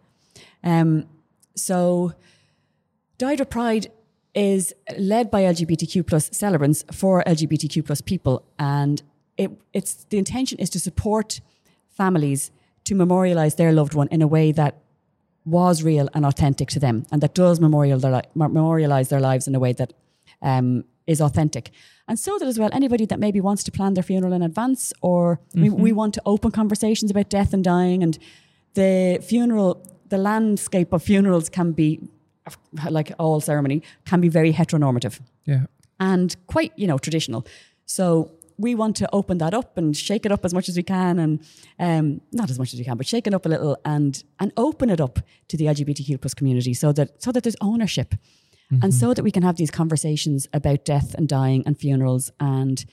[0.63, 1.07] Um,
[1.55, 2.13] so,
[3.19, 3.91] Died Pride
[4.35, 9.03] is led by LGBTQ plus celebrants for LGBTQ plus people, and
[9.37, 11.41] it it's the intention is to support
[11.89, 12.51] families
[12.85, 14.79] to memorialize their loved one in a way that
[15.45, 19.49] was real and authentic to them, and that does memorial their li- memorialize their lives
[19.49, 19.93] in a way that
[20.43, 21.71] um, is authentic.
[22.09, 24.93] And so that as well, anybody that maybe wants to plan their funeral in advance,
[25.01, 28.19] or we, we want to open conversations about death and dying, and
[28.75, 32.01] the funeral, the landscape of funerals can be,
[32.91, 35.67] like all ceremony, can be very heteronormative Yeah.
[35.99, 37.47] and quite you know traditional.
[37.87, 40.83] So we want to open that up and shake it up as much as we
[40.83, 41.41] can, and
[41.79, 44.53] um, not as much as we can, but shake it up a little and and
[44.57, 48.15] open it up to the LGBTQ plus community, so that so that there's ownership,
[48.71, 52.85] and so that we can have these conversations about death and dying and funerals and.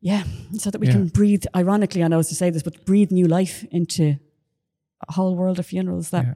[0.00, 0.22] Yeah,
[0.56, 0.92] so that we Yeah.
[0.92, 1.42] can breathe.
[1.56, 4.16] Ironically, I know to say this, but breathe new life into
[5.08, 6.34] a whole world of funerals that, Yeah.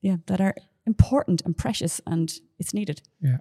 [0.00, 0.54] yeah, that are
[0.86, 3.02] important and precious, and it's needed.
[3.20, 3.38] Yeah.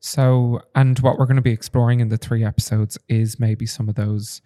[0.00, 3.88] So, and what we're going to be exploring in the three episodes is maybe some
[3.90, 4.40] of those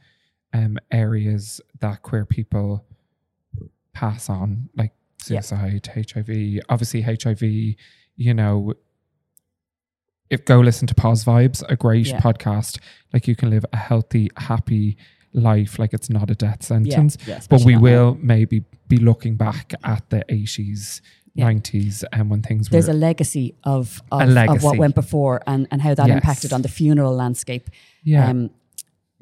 [0.53, 2.84] um, areas that queer people
[3.93, 4.93] pass on, like
[5.28, 5.43] Yeah.
[5.43, 6.61] suicide, HIV.
[6.68, 7.76] Obviously, HIV,
[8.21, 8.75] you know,
[10.29, 12.21] if go listen to Poz Vibes, a great Yeah.
[12.21, 12.79] podcast,
[13.12, 14.97] like you can live a healthy, happy
[15.33, 17.16] life, like it's not a death sentence.
[17.27, 21.01] yeah, but we will maybe be looking back at the 80s
[21.35, 21.47] Yeah.
[21.47, 25.41] 90s and when things There's were a legacy of of, A of what went before
[25.47, 26.16] and, and how that Yes.
[26.16, 27.71] impacted on the funeral landscape.
[28.05, 28.51] yeah Um,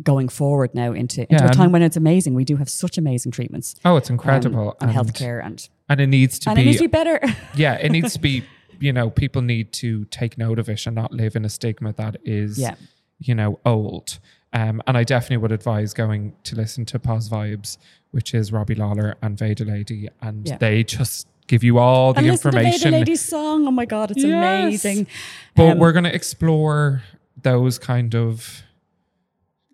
[0.02, 2.34] going forward now into, into Yeah, a time when it's amazing.
[2.34, 3.74] We do have such amazing treatments.
[3.84, 6.78] oh it's um, incredible and, healthcare and and it needs to and be it needs
[6.78, 7.20] to be better.
[7.54, 8.42] yeah it needs to be
[8.80, 11.92] you know people need to take note of it and not live in a stigma
[11.94, 12.74] that is yeah.
[13.18, 14.18] you know old
[14.52, 17.76] um, and I definitely would advise going to listen to Poz Vibes,
[18.12, 20.56] which is Robbie Lawlor and Veda Lady, and Yeah.
[20.56, 22.92] they just give you all the and listen to information.
[22.92, 23.66] Lady's song.
[23.66, 24.64] Oh my God, it's Yes.
[24.64, 25.06] amazing.
[25.54, 27.02] But Um, we're going to explore
[27.42, 28.62] those kind of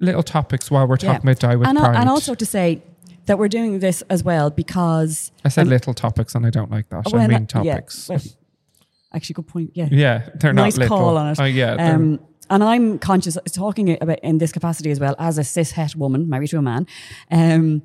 [0.00, 1.12] little topics while we're Yeah.
[1.12, 1.96] talking about Die with and, Pride.
[1.96, 2.82] and also to say
[3.26, 6.70] that we're doing this as well because I said um, little topics, and I don't
[6.70, 7.06] like that.
[7.06, 8.08] I well, mean uh, yeah, topics.
[8.08, 8.20] well,
[9.14, 9.70] actually, good point.
[9.74, 9.88] Yeah.
[9.90, 11.40] Yeah, they're nice not call on it.
[11.40, 15.44] Oh yeah, Um, and I'm conscious talking about in this capacity as well as a
[15.44, 16.86] cis het woman married to a man.
[17.30, 17.82] Um,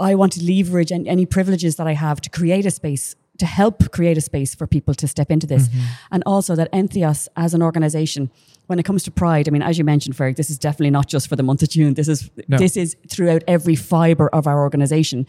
[0.00, 3.46] I want to leverage any, any privileges that I have to create a space to
[3.46, 5.80] help create a space for people to step into this, Mm-hmm.
[6.12, 8.30] and also that Entheos as an organisation,
[8.66, 11.08] when it comes to Pride, I mean, as you mentioned, Ferg, this is definitely not
[11.08, 11.94] just for the month of June.
[11.94, 12.58] This is No.
[12.58, 15.26] this is throughout every fibre of our organisation,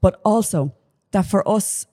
[0.00, 0.72] but also
[1.10, 1.86] that for us,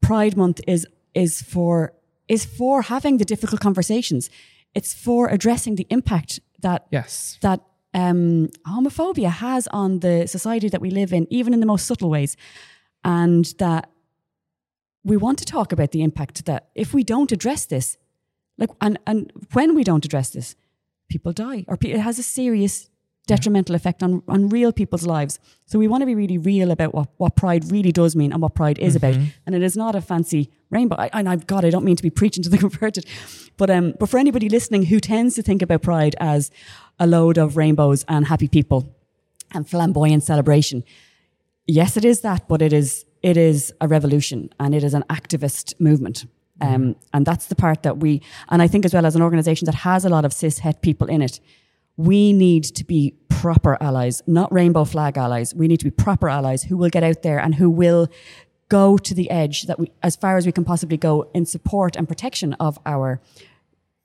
[0.00, 1.92] Pride Month is is for
[2.28, 4.30] is for having the difficult conversations.
[4.74, 7.60] It's for addressing the impact that yes, that
[7.94, 12.10] um, homophobia has on the society that we live in, even in the most subtle
[12.10, 12.36] ways,
[13.04, 13.90] and that
[15.04, 17.96] we want to talk about the impact that if we don't address this,
[18.58, 20.54] like and and when we don't address this,
[21.08, 22.90] people die or it has a serious
[23.28, 25.38] detrimental effect on on real people's lives.
[25.66, 28.42] So we want to be really real about what what pride really does mean and
[28.42, 29.14] what pride is about,
[29.46, 30.96] and it is not a fancy rainbow.
[30.98, 33.04] I, and I've God, I don't mean to be preaching to the converted,
[33.56, 36.50] but um, but for anybody listening who tends to think about pride as
[36.98, 38.80] a load of rainbows and happy people
[39.54, 40.82] and flamboyant celebration,
[41.66, 45.04] yes, it is that, but it is it is a revolution and it is an
[45.08, 46.26] activist movement.
[46.60, 49.66] Um, and that's the part that we, and I think as well as an organization
[49.66, 51.40] that has a lot of cis het people in it,
[51.98, 55.54] we need to be proper allies, not rainbow flag allies.
[55.54, 58.08] We need to be proper allies who will get out there and who will
[58.68, 61.96] go to the edge that we, as far as we can possibly go in support
[61.96, 63.20] and protection of our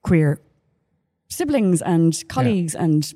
[0.01, 0.41] queer
[1.29, 3.13] siblings and colleagues and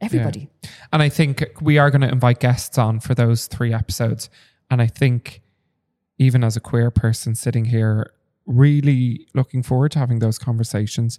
[0.00, 0.48] everybody.
[0.92, 4.30] and I think we are going to invite guests on for those three episodes.
[4.70, 5.40] And I think
[6.18, 8.12] even as a queer person sitting here,
[8.46, 11.18] really looking forward to having those conversations.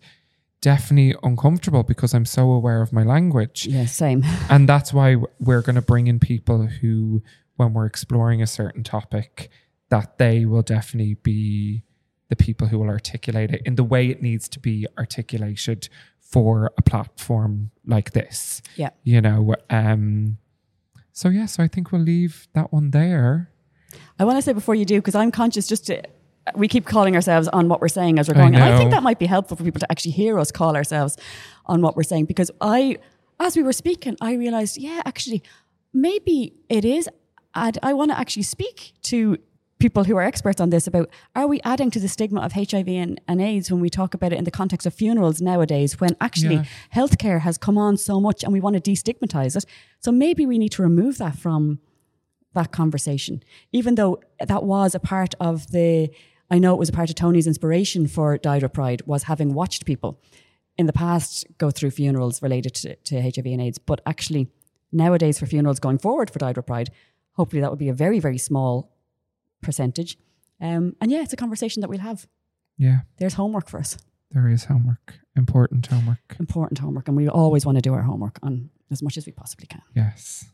[0.66, 3.68] Definitely uncomfortable because I'm so aware of my language.
[3.68, 4.24] Yeah, same.
[4.50, 7.22] And that's why we're going to bring in people who,
[7.56, 9.52] when we're exploring a certain topic,
[9.90, 11.84] that they will definitely be
[12.30, 15.88] the people who will articulate it in the way it needs to be articulated
[16.20, 18.64] for a platform like this.
[18.76, 18.90] Yeah.
[19.04, 20.40] You know, um,
[21.12, 23.52] so yeah, so I think we'll leave that one there.
[24.18, 26.02] I want to say before you do, because I'm conscious just to,
[26.54, 28.56] we keep calling ourselves on what we're saying as we're I going.
[28.56, 31.18] And I think that might be helpful for people to actually hear us call ourselves
[31.66, 32.26] on what we're saying.
[32.26, 32.98] Because I,
[33.40, 35.42] as we were speaking, I realized, yeah, actually,
[35.94, 37.10] maybe it is.
[37.56, 39.38] Add, I want to actually speak to
[39.80, 42.88] people who are experts on this about are we adding to the stigma of HIV
[42.88, 46.16] and, and AIDS when we talk about it in the context of funerals nowadays when
[46.22, 46.64] actually Yeah.
[46.94, 49.66] healthcare has come on so much and we want to destigmatize it.
[50.00, 51.80] So maybe we need to remove that from
[52.54, 53.44] that conversation,
[53.74, 56.10] even though that was a part of the,
[56.50, 59.86] I know it was a part of Tony's inspiration for Dido Pride was having watched
[59.86, 60.22] people
[60.78, 64.50] in the past go through funerals related to, to HIV and AIDS, but actually
[64.92, 66.90] nowadays for funerals going forward for Dido Pride,
[67.34, 68.92] hopefully that would be a very, very small
[69.62, 70.18] percentage.
[70.62, 72.28] Um, and yeah, it's a conversation that we'll have.
[72.78, 73.98] Yeah, There's homework for us,
[74.32, 76.36] there is homework, important homework.
[76.40, 79.32] important homework, and we always want to do our homework on as much as we
[79.32, 79.82] possibly can.
[79.96, 80.46] Yes.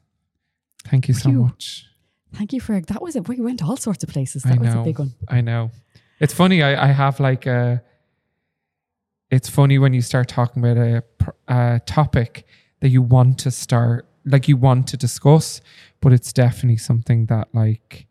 [0.85, 1.85] Thank you so much.
[2.34, 2.88] Thank you, Ferg.
[2.88, 3.27] That was it.
[3.27, 4.45] We went all sorts of places.
[4.45, 4.82] I That was know.
[4.82, 5.13] a big one.
[5.27, 5.71] I know.
[6.19, 6.61] It's funny.
[6.63, 7.82] I, I have like a.
[9.29, 11.03] It's funny when you start talking about a,
[11.47, 12.45] a topic
[12.82, 15.61] that you want to start, like you want to discuss,
[16.01, 18.07] but it's definitely something that like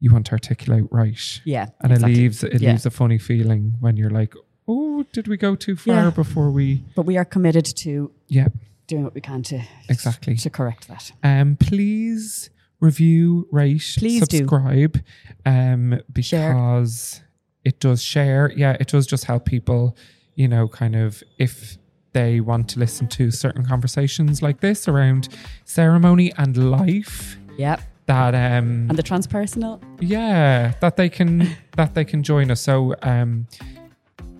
[0.00, 2.12] you want to articulate right, Yeah, and exactly.
[2.12, 2.70] it leaves it Yeah.
[2.70, 4.34] leaves a funny feeling when you're like,
[4.66, 6.10] oh, did we go too far Yeah.
[6.10, 6.84] before we?
[6.94, 8.48] But we are committed to Yeah,
[8.86, 10.36] doing what we can to exactly.
[10.36, 11.12] to correct that.
[11.22, 12.48] Um, please
[12.80, 14.38] review, rate, Please do.
[14.38, 15.02] subscribe,
[15.44, 16.52] um, Share.
[16.52, 17.20] because
[17.64, 18.52] it does share.
[18.56, 19.96] Yeah, it does just help people,
[20.34, 21.76] you know, kind of if
[22.12, 25.28] they want to listen to certain conversations like this around
[25.64, 27.36] ceremony and life.
[27.58, 27.80] Yep.
[28.06, 29.82] That um, And the transpersonal.
[30.00, 32.60] yeah, that they can that they can join us.
[32.62, 33.46] So um,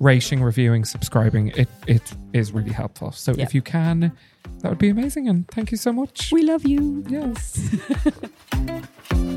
[0.01, 3.12] rating, reviewing, subscribing, it it is really helpful.
[3.12, 3.43] So Yeah.
[3.45, 4.12] if you can,
[4.61, 5.28] that would be amazing.
[5.28, 6.30] And thank you so much.
[6.32, 7.05] We love you.
[7.09, 7.76] Yes.